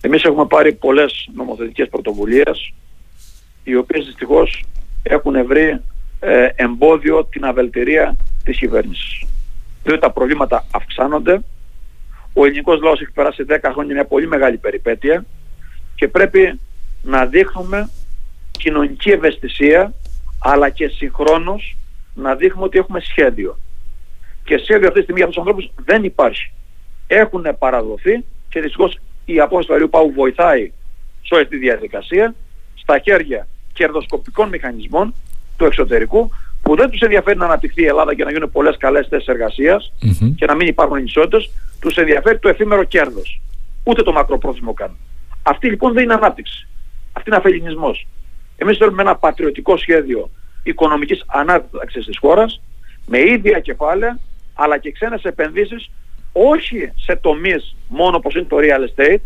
Εμείς 0.00 0.22
έχουμε 0.22 0.46
πάρει 0.46 0.72
πολλές 0.72 1.28
νομοθετικές 1.34 1.88
πρωτοβουλίες 1.88 2.72
οι 3.64 3.76
οποίες 3.76 4.04
δυστυχώς 4.04 4.64
έχουν 5.02 5.46
βρει 5.46 5.80
ε, 6.20 6.48
εμπόδιο 6.56 7.24
την 7.24 7.44
αβελτερία 7.44 8.16
της 8.44 8.58
κυβέρνησης 8.58 9.26
διότι 9.86 10.00
τα 10.00 10.10
προβλήματα 10.10 10.66
αυξάνονται. 10.70 11.40
Ο 12.32 12.44
ελληνικός 12.44 12.80
λαός 12.82 13.00
έχει 13.00 13.12
περάσει 13.12 13.44
10 13.48 13.58
χρόνια 13.72 13.94
μια 13.94 14.04
πολύ 14.04 14.26
μεγάλη 14.26 14.56
περιπέτεια 14.56 15.24
και 15.94 16.08
πρέπει 16.08 16.60
να 17.06 17.26
δείχνουμε 17.26 17.90
κοινωνική 18.50 19.10
ευαισθησία 19.10 19.92
αλλά 20.38 20.70
και 20.70 20.88
συγχρόνως 20.88 21.76
να 22.14 22.34
δείχνουμε 22.34 22.64
ότι 22.64 22.78
έχουμε 22.78 23.00
σχέδιο. 23.00 23.58
Και 24.44 24.58
σχέδιο 24.58 24.88
αυτή 24.88 24.98
τη 24.98 25.02
στιγμή 25.02 25.20
για 25.20 25.28
αυτούς 25.28 25.42
τους 25.44 25.52
ανθρώπους 25.52 25.84
δεν 25.84 26.04
υπάρχει. 26.04 26.52
Έχουν 27.06 27.46
παραδοθεί 27.58 28.24
και 28.48 28.60
δυστυχώς 28.60 28.98
η 29.24 29.40
απόσταση 29.40 29.68
του 29.68 29.74
Αριού 29.74 29.88
Πάου 29.88 30.12
βοηθάει 30.12 30.72
σε 31.22 31.34
όλη 31.34 31.46
τη 31.46 31.56
διαδικασία 31.56 32.34
στα 32.74 32.98
χέρια 32.98 33.46
κερδοσκοπικών 33.72 34.48
μηχανισμών 34.48 35.14
του 35.56 35.64
εξωτερικού 35.64 36.30
που 36.62 36.76
δεν 36.76 36.90
τους 36.90 37.00
ενδιαφέρει 37.00 37.38
να 37.38 37.44
αναπτυχθεί 37.44 37.82
η 37.82 37.86
Ελλάδα 37.86 38.14
και 38.14 38.24
να 38.24 38.30
γίνουν 38.30 38.50
πολλές 38.50 38.76
καλές 38.76 39.06
θέσεις 39.08 39.92
και 40.36 40.46
να 40.46 40.54
μην 40.54 40.66
υπάρχουν 40.66 40.96
ανισότητες, 40.96 41.50
τους 41.80 41.96
ενδιαφέρει 41.96 42.38
το 42.38 42.48
εφήμερο 42.48 42.84
κέρδος. 42.84 43.40
Ούτε 43.84 44.02
το 44.02 44.12
μακροπρόθεσμο 44.12 44.74
κάνουν. 44.74 44.96
Αυτή 45.42 45.68
λοιπόν 45.68 45.92
δεν 45.92 46.02
είναι 46.02 46.14
ανάπτυξη. 46.14 46.68
Αυτή 47.26 47.50
είναι 47.50 47.56
αφελινισμός. 47.58 48.06
Εμείς 48.56 48.76
θέλουμε 48.76 49.02
ένα 49.02 49.16
πατριωτικό 49.16 49.76
σχέδιο 49.76 50.30
οικονομικής 50.62 51.24
ανάπτυξης 51.26 52.06
της 52.06 52.18
χώρας 52.18 52.60
με 53.06 53.18
ίδια 53.18 53.60
κεφάλαια 53.60 54.18
αλλά 54.54 54.78
και 54.78 54.92
ξένες 54.92 55.22
επενδύσεις 55.22 55.90
όχι 56.32 56.92
σε 56.96 57.16
τομείς 57.16 57.76
μόνο 57.88 58.16
όπως 58.16 58.34
είναι 58.34 58.44
το 58.44 58.56
real 58.60 59.00
estate 59.00 59.20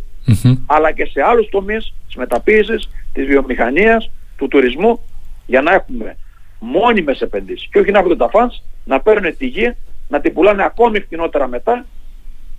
αλλά 0.66 0.92
και 0.92 1.04
σε 1.04 1.22
άλλους 1.22 1.48
τομείς 1.48 1.94
της 2.06 2.16
μεταποίησης, 2.16 2.88
της 3.12 3.26
βιομηχανίας, 3.26 4.10
του 4.36 4.48
τουρισμού 4.48 5.00
για 5.46 5.62
να 5.62 5.72
έχουμε 5.74 6.16
μόνιμες 6.58 7.20
επενδύσεις 7.20 7.68
και 7.72 7.78
όχι 7.78 7.90
να 7.90 7.98
έχουν 7.98 8.16
τα 8.16 8.30
funds 8.32 8.62
να 8.84 9.00
παίρνουν 9.00 9.36
τη 9.36 9.46
γη, 9.46 9.74
να 10.08 10.20
την 10.20 10.32
πουλάνε 10.32 10.64
ακόμη 10.64 11.00
φθηνότερα 11.00 11.48
μετά 11.48 11.86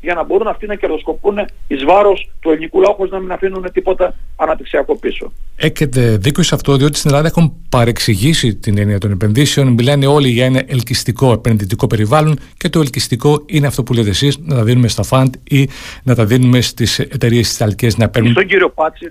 για 0.01 0.13
να 0.13 0.23
μπορούν 0.23 0.47
αυτοί 0.47 0.67
να 0.67 0.75
κερδοσκοπούν 0.75 1.37
εις 1.67 1.83
βάρος 1.83 2.29
του 2.39 2.49
ελληνικού 2.49 2.81
λαού 2.81 2.93
χωρίς 2.93 3.11
να 3.11 3.19
μην 3.19 3.31
αφήνουν 3.31 3.71
τίποτα 3.73 4.15
αναπτυξιακό 4.35 4.95
πίσω. 4.95 5.31
Έχετε 5.55 6.17
δίκιο 6.17 6.43
σε 6.43 6.55
αυτό, 6.55 6.77
διότι 6.77 6.97
στην 6.97 7.09
Ελλάδα 7.09 7.27
έχουν 7.27 7.53
παρεξηγήσει 7.69 8.55
την 8.55 8.77
έννοια 8.77 8.97
των 8.97 9.11
επενδύσεων. 9.11 9.67
Μιλάνε 9.67 10.07
όλοι 10.07 10.29
για 10.29 10.45
ένα 10.45 10.63
ελκυστικό 10.67 11.31
επενδυτικό 11.31 11.87
περιβάλλον 11.87 12.39
και 12.57 12.69
το 12.69 12.79
ελκυστικό 12.79 13.43
είναι 13.45 13.67
αυτό 13.67 13.83
που 13.83 13.93
λέτε 13.93 14.09
εσείς, 14.09 14.37
να 14.37 14.55
τα 14.55 14.63
δίνουμε 14.63 14.87
στα 14.87 15.03
φαντ 15.03 15.33
ή 15.43 15.69
να 16.03 16.15
τα 16.15 16.25
δίνουμε 16.25 16.61
στις 16.61 16.99
εταιρείες 16.99 17.57
τη 17.57 17.87
να 17.97 18.09
παίρνουν. 18.09 18.31
Στον 18.31 18.47
κύριο 18.47 18.69
Πάτση, 18.69 19.07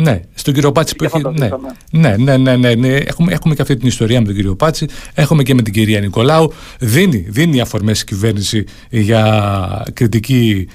ναι, 0.00 0.20
στον 0.34 0.54
κύριο 0.54 0.72
Πάτση 0.72 0.96
που 0.96 1.04
έχει. 1.04 1.22
Ναι, 1.34 1.48
ναι, 1.90 2.16
ναι, 2.16 2.36
ναι, 2.36 2.56
ναι, 2.56 2.74
ναι. 2.74 2.88
Έχουμε, 2.88 3.32
έχουμε 3.32 3.54
και 3.54 3.62
αυτή 3.62 3.76
την 3.76 3.88
ιστορία 3.88 4.20
με 4.20 4.26
τον 4.26 4.34
κύριο 4.34 4.56
Πάτση. 4.56 4.86
Έχουμε 5.14 5.42
και 5.42 5.54
με 5.54 5.62
την 5.62 5.72
κυρία 5.72 6.00
Νικολάου. 6.00 6.52
Δίνει, 6.78 7.26
δίνει 7.28 7.60
αφορμές 7.60 8.00
η 8.00 8.04
κυβέρνηση 8.04 8.64
για 8.90 9.84
κριτική 9.92 10.68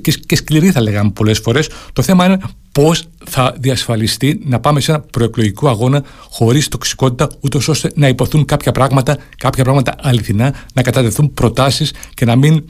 και, 0.00 0.12
και 0.26 0.36
σκληρή, 0.36 0.70
θα 0.70 0.80
λέγαμε 0.80 1.10
πολλές 1.10 1.38
φορές. 1.38 1.70
Το 1.92 2.02
θέμα 2.02 2.24
είναι 2.24 2.38
πώς 2.72 3.04
θα 3.24 3.54
διασφαλιστεί 3.58 4.40
να 4.44 4.60
πάμε 4.60 4.80
σε 4.80 4.90
ένα 4.90 5.00
προεκλογικό 5.00 5.68
αγώνα 5.68 6.04
χωρίς 6.30 6.68
τοξικότητα, 6.68 7.28
ούτως 7.40 7.68
ώστε 7.68 7.90
να 7.94 8.08
υποθούν 8.08 8.44
κάποια 8.44 8.72
πράγματα, 8.72 9.18
κάποια 9.36 9.64
πράγματα 9.64 9.94
αληθινά, 10.00 10.54
να 10.74 10.82
κατατεθούν 10.82 11.34
προτάσεις 11.34 11.92
και 12.14 12.24
να 12.24 12.36
μην 12.36 12.64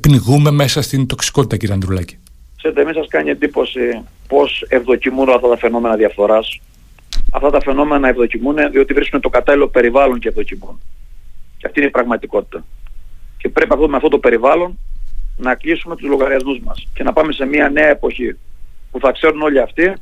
πνιγούμε 0.00 0.50
μέσα 0.50 0.82
στην 0.82 1.06
τοξικότητα, 1.06 1.56
κύριε 1.56 1.74
Ανδρουλάκη. 1.74 2.19
Ξέρετε, 2.62 2.84
μην 2.84 2.94
σας 2.94 3.06
κάνει 3.08 3.30
εντύπωση 3.30 4.02
πώς 4.28 4.64
ευδοκιμούν 4.68 5.28
αυτά 5.28 5.48
τα 5.48 5.56
φαινόμενα 5.56 5.96
διαφθοράς. 5.96 6.60
Αυτά 7.32 7.50
τα 7.50 7.60
φαινόμενα 7.60 8.08
ευδοκιμούν 8.08 8.56
διότι 8.70 8.92
βρίσκουν 8.92 9.20
το 9.20 9.28
κατάλληλο 9.28 9.68
περιβάλλον 9.68 10.18
και 10.18 10.28
ευδοκιμούν. 10.28 10.80
Και 11.56 11.66
αυτή 11.66 11.78
είναι 11.78 11.88
η 11.88 11.92
πραγματικότητα. 11.92 12.64
Και 13.36 13.48
πρέπει 13.48 13.72
αυτό, 13.72 13.88
με 13.88 13.96
αυτό 13.96 14.08
το 14.08 14.18
περιβάλλον 14.18 14.78
να 15.36 15.54
κλείσουμε 15.54 15.96
τους 15.96 16.08
λογαριασμούς 16.08 16.58
μας 16.58 16.88
και 16.94 17.02
να 17.02 17.12
πάμε 17.12 17.32
σε 17.32 17.44
μια 17.44 17.68
νέα 17.68 17.88
εποχή 17.88 18.36
που 18.90 18.98
θα 19.00 19.12
ξέρουν 19.12 19.42
όλοι 19.42 19.60
αυτοί 19.60 19.92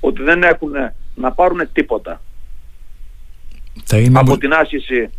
ότι 0.00 0.22
δεν 0.22 0.42
έχουν 0.42 0.72
να 1.14 1.32
πάρουν 1.32 1.68
τίποτα 1.72 2.20
από 4.12 4.38
την 4.38 4.52
άσκηση 4.52 5.10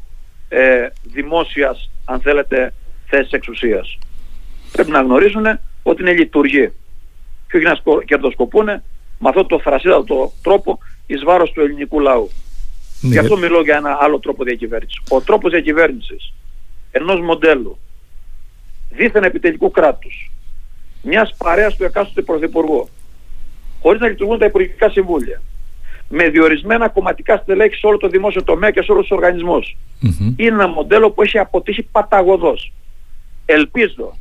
ε, 0.49 0.87
δημόσιας, 1.03 1.89
αν 2.05 2.19
θέλετε, 2.19 2.73
θέσης 3.05 3.31
εξουσίας. 3.31 3.97
Πρέπει 4.71 4.91
να 4.91 5.01
γνωρίζουν 5.01 5.45
ότι 5.83 6.01
είναι 6.01 6.11
λειτουργή 6.13 6.71
και 7.59 7.67
όχι 7.67 7.81
να 7.85 8.03
κερδοσκοπούν 8.05 8.65
με 9.19 9.29
αυτό 9.29 9.45
το 9.45 9.59
θρασίδατο 9.59 10.33
τρόπο 10.41 10.79
εις 11.07 11.23
βάρος 11.23 11.51
του 11.51 11.61
ελληνικού 11.61 11.99
λαού. 11.99 12.29
Ναι. 13.01 13.09
Γι' 13.09 13.17
αυτό 13.17 13.37
μιλώ 13.37 13.61
για 13.61 13.75
ένα 13.75 13.97
άλλο 14.01 14.19
τρόπο 14.19 14.43
διακυβέρνησης. 14.43 14.99
Ο 15.09 15.21
τρόπος 15.21 15.51
διακυβέρνησης 15.51 16.33
ενός 16.91 17.19
μοντέλου 17.19 17.77
δίθεν 18.89 19.23
επιτελικού 19.23 19.71
κράτους, 19.71 20.31
μιας 21.01 21.35
παρέας 21.37 21.75
του 21.75 21.83
εκάστοτε 21.83 22.21
πρωθυπουργού, 22.21 22.89
χωρίς 23.81 24.01
να 24.01 24.07
λειτουργούν 24.07 24.39
τα 24.39 24.45
υπουργικά 24.45 24.89
συμβούλια, 24.89 25.41
με 26.09 26.29
διορισμένα 26.29 26.89
κομματικά 26.89 27.37
στελέχη 27.37 27.75
σε 27.75 27.87
όλο 27.87 27.97
το 27.97 28.07
δημόσιο 28.07 28.43
τομέα 28.43 28.71
και 28.71 28.81
σε 28.81 28.91
όλους 28.91 29.07
τους 29.07 29.17
οργανισμούς. 29.17 29.77
Είναι 30.37 30.53
ένα 30.53 30.67
μοντέλο 30.67 31.11
που 31.11 31.21
έχει 31.21 31.37
αποτύχει 31.37 31.83
παταγωδός. 31.83 32.71
Ελπίζω 33.45 34.17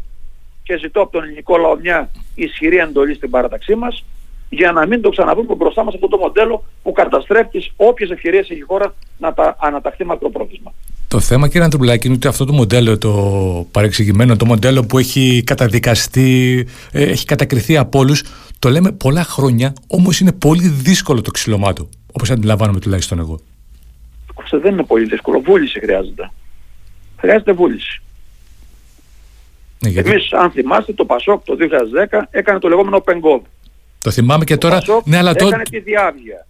και 0.65 0.79
ζητώ 0.79 1.01
από 1.01 1.13
τον 1.13 1.23
ελληνικό 1.23 1.57
λαό 1.57 1.77
μια 1.77 2.11
ισχυρή 2.35 2.77
εντολή 2.77 3.15
στην 3.15 3.31
παράταξή 3.31 3.75
μας 3.75 4.05
για 4.49 4.73
να 4.73 4.87
μην 4.87 5.01
το 5.03 5.09
ξαναβρούμε 5.09 5.55
μπροστά 5.55 5.85
μας 5.85 5.95
αυτό 5.95 6.09
το 6.09 6.17
μοντέλο 6.17 6.65
που 6.83 6.93
καταστρέφει 6.93 7.49
τις 7.49 7.73
όποιες 7.77 8.11
ευκαιρίες 8.11 8.51
έχει 8.51 8.61
η 8.61 8.63
χώρα 8.63 8.95
να 9.19 9.35
τα 9.35 9.57
αναταχθεί 9.61 10.05
μακροπρόθεσμα. 10.05 10.73
Το 11.09 11.21
θέμα 11.21 11.49
κύριε 11.49 11.67
Αντρουλάκη 11.67 12.07
είναι 12.07 12.17
ότι 12.17 12.27
αυτό 12.27 12.45
το 12.45 12.53
μοντέλο 12.53 12.99
το 12.99 13.13
παρεξηγημένο, 13.71 14.37
το 14.37 14.45
μοντέλο 14.45 14.85
που 14.85 14.99
έχει 14.99 15.43
καταδικαστεί, 15.47 16.67
ε, 16.93 17.03
έχει 17.03 17.25
κατακριθεί 17.25 17.77
από 17.77 17.99
όλους, 17.99 18.25
το 18.59 18.69
λέμε 18.69 18.93
πολλά 18.93 19.25
χρόνια, 19.25 19.73
όμως 19.87 20.21
είναι 20.21 20.33
πολύ 20.33 20.69
δύσκολο 20.69 21.21
το 21.21 21.31
ξυλωμά 21.31 21.73
του, 21.73 21.89
όπως 22.13 22.31
αντιλαμβάνομαι 22.31 22.81
τουλάχιστον 22.81 23.19
εγώ. 23.19 23.41
δεν 24.51 24.73
είναι 24.73 24.85
πολύ 24.85 25.05
δύσκολο, 25.05 25.41
βούληση 25.41 25.81
χρειάζεται. 25.81 26.31
Χρειάζεται 27.17 27.53
βούληση. 27.53 28.03
Ναι, 29.85 29.91
γιατί... 29.91 30.11
Εμείς 30.11 30.33
αν 30.33 30.51
θυμάστε 30.51 30.93
το 30.93 31.05
Πασόκ 31.05 31.45
το 31.45 31.57
2010 32.11 32.21
έκανε 32.31 32.59
το 32.59 32.69
λεγόμενο 32.69 33.03
Open 33.05 33.21
Goal. 33.21 33.41
Το 33.99 34.11
θυμάμαι 34.11 34.45
και 34.45 34.57
το 34.57 34.61
τώρα. 34.61 34.79
Πασόκ 34.79 35.07
ναι, 35.07 35.17
αλλά 35.17 35.31
έκανε 35.31 35.63
τη 35.63 35.79
διάβγεια. 35.79 36.47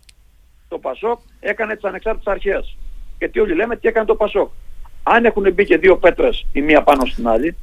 Το 0.69 0.79
Πασόκ 0.79 1.19
έκανε 1.41 1.75
τις 1.75 1.85
ανεξάρτητες 1.85 2.33
αρχές. 2.33 2.77
Γιατί 3.19 3.41
όλοι 3.41 3.55
λέμε 3.55 3.77
τι 3.77 3.89
έκανε 3.89 4.07
το 4.07 4.15
Πασόκ. 4.15 4.51
Αν 5.03 5.25
έχουν 5.25 5.53
μπει 5.53 5.65
και 5.65 5.77
δύο 5.77 5.97
πέτρες 5.97 6.47
η 6.53 6.61
μία 6.61 6.83
πάνω 6.83 7.05
στην 7.05 7.29
άλλη, 7.29 7.57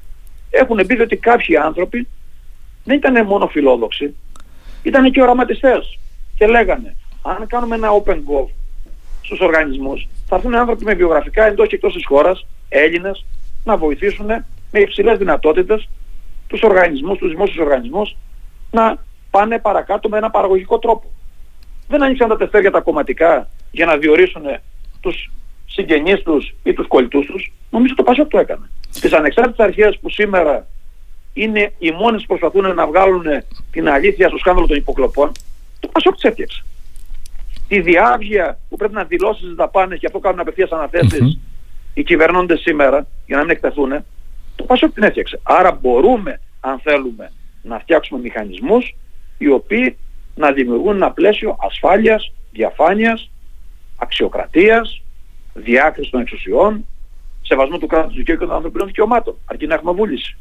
έχουν 0.50 0.86
μπει 0.86 1.02
ότι 1.02 1.18
κάποιοι 1.18 1.58
άνθρωποι 1.58 2.08
δεν 2.84 2.96
ήταν 2.96 3.26
μόνο 3.26 3.48
φιλόδοξοι, 3.48 4.16
ήταν 4.84 5.12
και 5.12 5.22
οραματιστές. 5.22 6.00
Και 6.38 6.48
λέγανε, 6.48 6.96
αν 7.22 7.48
κάνουμε 7.48 7.76
ένα 7.76 7.90
open 8.04 8.16
go 8.16 8.48
στους 9.22 9.40
οργανισμούς, 9.40 10.08
θα 10.28 10.36
έρθουν 10.36 10.56
άνθρωποι 10.56 10.84
με 10.84 10.94
βιογραφικά 10.94 11.46
εντός 11.46 11.68
και 11.68 11.76
εκτός 11.76 11.94
της 11.94 12.06
χώρας, 12.06 12.46
Έλληνες, 12.70 13.26
να 13.64 13.78
βοηθήσουν 13.78 14.28
με 14.72 14.80
υψηλές 14.80 15.18
δυνατότητες 15.18 15.90
τους 16.48 16.62
οργανισμούς, 16.62 17.18
τους 17.18 17.30
δημόσιους 17.30 17.58
οργανισμούς 17.58 18.16
να 18.72 19.04
πάνε 19.32 19.60
παρακάτω 19.60 20.10
με 20.10 20.18
ένα 20.18 20.30
παραγωγικό 20.30 20.80
τρόπο. 20.80 21.12
Δεν 21.88 22.04
ανοίξαν 22.04 22.30
τα 22.30 22.38
τεστέρια 22.38 22.72
τα 22.72 22.80
κομματικά 22.80 23.48
για 23.72 23.86
να 23.86 23.98
διορίσουν 23.98 24.44
τους 25.00 25.32
συγγενείς 25.66 26.22
τους 26.22 26.54
ή 26.64 26.74
τους 26.74 26.88
κολλητούς 26.88 27.26
τους. 27.26 27.54
Νομίζω 27.70 27.96
το 27.96 28.04
Πασόκ 28.04 28.30
το 28.30 28.40
έκανε. 28.40 28.70
Τις 29.02 29.14
ανεξάρτητες 29.14 29.66
αρχές 29.66 30.00
που 30.02 30.10
σήμερα 30.10 30.68
είναι 31.34 31.74
οι 31.78 31.92
μόνες 31.92 32.22
που 32.22 32.28
προσπαθούν 32.28 32.76
να 32.76 32.88
βγάλουν 32.88 33.26
την 33.72 33.90
αλήθεια 33.90 34.28
στο 34.28 34.38
σκάνδαλο 34.38 34.68
των 34.68 34.78
υποκλοπών, 34.78 35.32
το 35.80 35.88
Πασόκ 35.88 36.14
τις 36.14 36.24
έφτιαξε. 36.24 36.64
Τη 37.68 37.80
διάβγεια 37.82 38.60
που 38.70 38.76
πρέπει 38.76 38.94
να 38.94 39.04
δηλώσεις 39.04 39.44
τις 39.44 39.54
δαπάνες 39.54 40.00
και 40.00 40.06
αυτό 40.06 40.20
κάνουν 40.20 40.40
απευθείας 40.40 40.72
αναθέσεις 40.72 41.40
οι 41.94 42.04
κυβερνώντες 42.04 42.60
σήμερα 42.60 43.08
για 43.26 43.36
να 43.36 43.42
μην 43.42 43.52
εκτεθούν, 43.52 44.06
το 44.56 44.64
Πασόκ 44.64 44.94
την 44.94 45.04
έφτιαξε. 45.04 45.40
Άρα 45.44 45.72
μπορούμε, 45.72 46.40
αν 46.60 46.80
θέλουμε, 46.80 47.32
να 47.62 47.80
φτιάξουμε 47.80 48.20
μηχανισμούς 48.20 48.96
οι 49.38 49.48
οποίοι 49.48 49.98
να 50.36 50.52
δημιουργούν 50.52 50.96
ένα 50.96 51.12
πλαίσιο 51.12 51.58
ασφάλειας, 51.60 52.32
διαφάνειας, 52.52 53.30
αξιοκρατίας, 53.98 55.02
διάκρισης 55.54 56.12
των 56.12 56.22
εξουσιών, 56.22 56.86
σεβασμό 57.42 57.78
του 57.78 57.88
κράτους 57.88 58.16
δικαίου 58.16 58.38
και 58.38 58.46
των 58.46 58.56
ανθρωπίνων 58.56 58.88
δικαιωμάτων, 58.88 59.36
αρκεί 59.46 59.68
να 59.68 59.74
έχουμε 59.74 59.92
βούληση. 59.92 60.38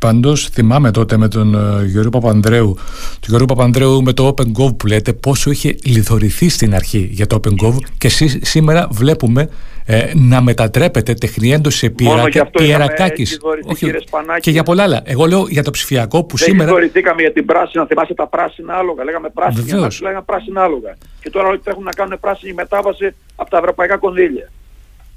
Πάντως 0.00 0.48
θυμάμαι 0.48 0.90
τότε 0.90 1.16
με 1.16 1.28
τον 1.28 1.54
uh, 1.56 1.86
Γιώργο 1.86 2.10
Παπανδρέου, 2.10 2.74
τον 3.10 3.28
Γιώργο 3.28 3.46
Παπανδρέου 3.46 4.02
με 4.02 4.12
το 4.12 4.34
OpenGov 4.34 4.76
που 4.76 4.86
λέτε 4.86 5.12
πόσο 5.12 5.50
είχε 5.50 5.76
λιθορηθεί 5.84 6.48
στην 6.48 6.74
αρχή 6.74 7.08
για 7.12 7.26
το 7.26 7.40
OpenGov 7.42 7.74
και 7.98 8.08
σήμερα 8.40 8.88
βλέπουμε 8.90 9.48
ε, 9.84 10.12
να 10.14 10.42
μετατρέπεται 10.42 11.14
τεχνιέντο 11.14 11.70
σε 11.70 11.90
πιερακάκι. 12.52 13.26
Και 14.40 14.50
για 14.50 14.62
πολλά 14.62 14.82
άλλα. 14.82 15.02
Εγώ 15.04 15.26
λέω 15.26 15.46
για 15.48 15.62
το 15.62 15.70
ψηφιακό 15.70 16.24
που 16.24 16.36
Δεν 16.36 16.48
σήμερα. 16.48 16.74
Δεν 16.74 17.02
για 17.18 17.32
την 17.32 17.44
πράσινα, 17.44 17.86
θυμάσαι 17.86 18.14
τα 18.14 18.26
πράσινα 18.26 18.74
άλογα. 18.74 19.04
Λέγαμε 19.04 19.28
πράσινα, 19.28 19.90
λέγαμε 20.02 20.22
πράσινα 20.26 20.62
άλογα. 20.62 20.96
Και 21.20 21.30
τώρα 21.30 21.48
όλοι 21.48 21.58
τρέχουν 21.58 21.82
να 21.82 21.92
κάνουν 21.92 22.20
πράσινη 22.20 22.52
μετάβαση 22.52 23.14
από 23.36 23.50
τα 23.50 23.58
ευρωπαϊκά 23.58 23.96
κονδύλια. 23.96 24.50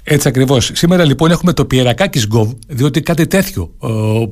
Έτσι 0.06 0.28
ακριβώς. 0.28 0.70
Σήμερα 0.74 1.04
λοιπόν 1.04 1.30
έχουμε 1.30 1.52
το 1.52 1.64
Πιερακάκη 1.64 2.26
Γκοβ, 2.26 2.52
διότι 2.68 3.00
κάτι 3.00 3.26
τέτοιο 3.26 3.70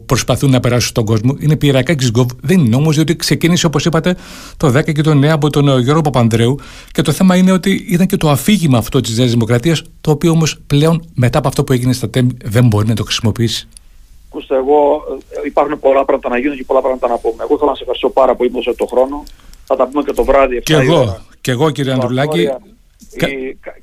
προσπαθούν 0.07 0.51
να 0.51 0.61
περάσουν 0.61 0.89
στον 0.89 1.05
κόσμο. 1.05 1.37
Είναι 1.39 1.57
Πιερακάκη 1.57 2.11
Γκοβ, 2.11 2.31
δεν 2.41 2.59
είναι 2.59 2.77
όμως, 2.77 2.95
διότι 2.95 3.17
ξεκίνησε 3.17 3.67
όπως 3.67 3.85
είπατε 3.85 4.17
το 4.57 4.69
10 4.69 4.93
και 4.93 5.03
το 5.03 5.11
9 5.11 5.25
από 5.25 5.51
τον 5.51 5.69
ε, 5.69 5.81
Γιώργο 5.81 6.01
Παπανδρέου. 6.01 6.57
Και 6.91 7.03
το 7.03 7.13
θέμα 7.13 7.37
είναι 7.37 7.53
ότι 7.53 7.87
ήταν 7.89 8.07
και 8.07 8.17
το 8.17 8.31
αφήγημα 8.31 8.79
αυτό 8.79 9.01
της 9.01 9.19
Νέας 9.19 9.31
Δημοκρατίας, 9.31 9.83
το 10.01 10.11
οποίο 10.11 10.31
όμως 10.31 10.59
πλέον 10.67 11.05
μετά 11.15 11.39
από 11.39 11.49
αυτό 11.49 11.65
που 11.65 11.73
έγινε 11.73 11.93
στα 11.93 12.11
ΤΕΜ 12.11 12.29
δεν 12.45 12.67
μπορεί 12.67 12.87
να 12.89 12.95
το 12.95 13.05
χρησιμοποιήσει. 13.05 13.69
Ακούστε, 14.29 14.57
εγώ 14.57 15.03
ε, 15.45 15.47
υπάρχουν 15.47 15.79
πολλά 15.79 16.05
πράγματα 16.05 16.29
να 16.29 16.39
γίνουν 16.39 16.57
και 16.57 16.65
πολλά 16.65 16.81
πράγματα 16.81 17.09
να 17.09 17.19
πούμε. 17.19 17.43
Εγώ 17.43 17.59
θέλω 17.59 17.71
να 17.71 17.77
σε 17.77 17.81
ευχαριστώ 17.81 18.09
πάρα 18.09 18.35
πολύ 18.35 18.51
που 18.51 18.63
το 18.77 18.87
χρόνο. 18.87 19.25
Θα 19.65 19.77
τα 19.77 19.87
πούμε 19.87 20.03
και 20.03 20.13
το 20.13 20.25
βράδυ. 20.25 20.63
Και 20.63 20.75
εγώ, 20.75 21.19
και 21.41 21.51
εγώ 21.51 21.71
κύριε 21.71 21.93
Ανδρουλάκη. 21.93 22.49
Κα... 23.17 23.29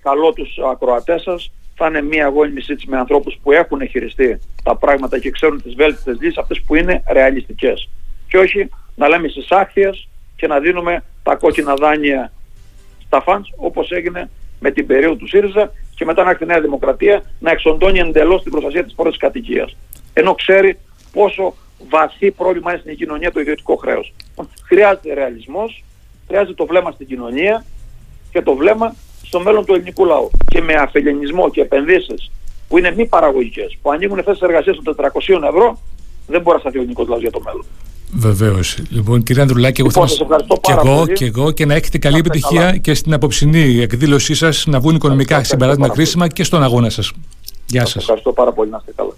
καλό 0.02 0.34
τους 0.34 0.58
ακροατές 0.72 1.22
σας 1.22 1.52
θα 1.80 1.88
είναι 1.88 2.02
μια 2.02 2.26
αγώνιμη 2.26 2.62
συζήτηση 2.62 2.90
με 2.90 2.98
ανθρώπους 2.98 3.40
που 3.44 3.52
έχουν 3.52 3.88
χειριστεί 3.88 4.40
τα 4.64 4.76
πράγματα 4.76 5.20
και 5.20 5.30
ξέρουν 5.30 5.62
τις 5.62 5.76
βέλτιστες 5.76 6.18
λύσεις, 6.20 6.38
αυτές 6.38 6.62
που 6.62 6.76
είναι 6.76 7.04
ρεαλιστικές. 7.12 7.90
Και 8.28 8.38
όχι 8.38 8.70
να 8.96 9.08
λέμε 9.08 9.28
στις 9.28 9.52
άχθειες 9.52 10.08
και 10.36 10.48
να 10.48 10.60
δίνουμε 10.60 11.04
τα 11.24 11.36
κόκκινα 11.36 11.74
δάνεια 11.74 12.32
στα 13.06 13.22
φαντς 13.22 13.54
όπως 13.56 13.92
έγινε 13.92 14.30
με 14.60 14.72
την 14.72 14.88
περίοδο 14.88 15.16
του 15.16 15.28
ΣΥΡΙΖΑ 15.28 15.72
και 15.96 16.06
μετά 16.06 16.24
να 16.24 16.30
έρθει 16.30 16.44
η 16.44 16.48
Νέα 16.48 16.62
Δημοκρατία 16.62 17.24
να 17.40 17.52
εξοντώνει 17.52 18.00
εντελώς 18.00 18.44
την 18.44 18.52
προστασία 18.52 18.84
της 18.84 18.94
πρώτης 18.94 19.20
κατοικίας. 19.20 19.76
Ενώ 20.14 20.34
ξέρει 20.34 20.78
πόσο 21.12 21.54
βαθύ 21.90 22.32
πρόβλημα 22.32 22.72
είναι 22.72 22.80
στην 22.80 22.96
κοινωνία 22.98 23.32
το 23.32 23.40
ιδιωτικό 23.40 23.76
χρέος. 23.76 24.14
Χρειάζεται 24.64 25.14
ρεαλισμός, 25.14 25.84
χρειάζεται 26.28 26.54
το 26.54 26.66
βλέμμα 26.66 26.92
στην 26.92 27.08
κοινωνία 27.08 27.66
και 28.32 28.42
το 28.42 28.56
βλέμμα 28.56 28.96
στο 29.30 29.40
μέλλον 29.40 29.66
του 29.66 29.74
ελληνικού 29.74 30.06
λαού. 30.06 30.30
Και 30.52 30.62
με 30.62 30.74
αφελενισμό 30.74 31.50
και 31.50 31.62
επενδύσεις 31.62 32.32
που 32.68 32.78
είναι 32.78 32.94
μη 32.98 33.06
παραγωγικές, 33.06 33.78
που 33.82 33.92
ανοίγουν 33.92 34.24
θέσεις 34.24 34.42
εργασίας 34.42 34.76
των 34.84 34.96
400 34.96 35.44
ευρώ, 35.48 35.80
δεν 36.28 36.42
μπορεί 36.42 36.56
να 36.56 36.62
σταθεί 36.62 36.78
ο 36.78 36.80
ελληνικός 36.82 37.08
λαός 37.08 37.22
για 37.22 37.32
το 37.32 37.42
μέλλον. 37.46 37.66
Βεβαίως. 38.12 38.78
Λοιπόν, 38.90 39.24
κύριε 39.24 39.42
Ανδρουλάκη, 39.42 39.82
εγώ 39.82 39.90
Λοιπόν, 39.90 40.04
θα 40.04 40.10
σας 40.10 40.18
σας- 40.18 40.28
ευχαριστώ 40.28 40.56
και 40.62 40.74
πάρα 40.76 40.90
εγώ, 40.90 41.00
πολύ. 41.00 41.14
και 41.14 41.26
εγώ 41.26 41.52
και 41.52 41.66
να 41.66 41.74
έχετε 41.74 41.98
καλή 41.98 42.14
Να 42.14 42.20
είστε 42.20 42.30
επιτυχία 42.38 42.62
καλά. 42.66 42.78
και 42.78 42.94
στην 42.94 43.14
αποψινή 43.14 43.80
εκδήλωσή 43.82 44.34
σας 44.36 44.66
να 44.68 44.80
βγουν 44.80 44.96
οικονομικά 44.96 45.24
Ευχαριστώ 45.30 45.54
συμπεράσματα 45.54 45.88
πάρα 45.88 45.94
πολύ. 45.94 46.06
κρίσιμα 46.06 46.28
και 46.28 46.44
στον 46.44 46.64
αγώνα 46.64 46.90
σας. 46.90 47.12
Γεια 47.66 47.82
Σας 47.82 47.90
σας. 47.92 48.02
ευχαριστώ 48.02 48.32
πάρα 48.34 48.52
πολύ. 48.52 48.70
Να 48.70 48.78
είστε 48.80 48.92
καλά. 48.96 49.12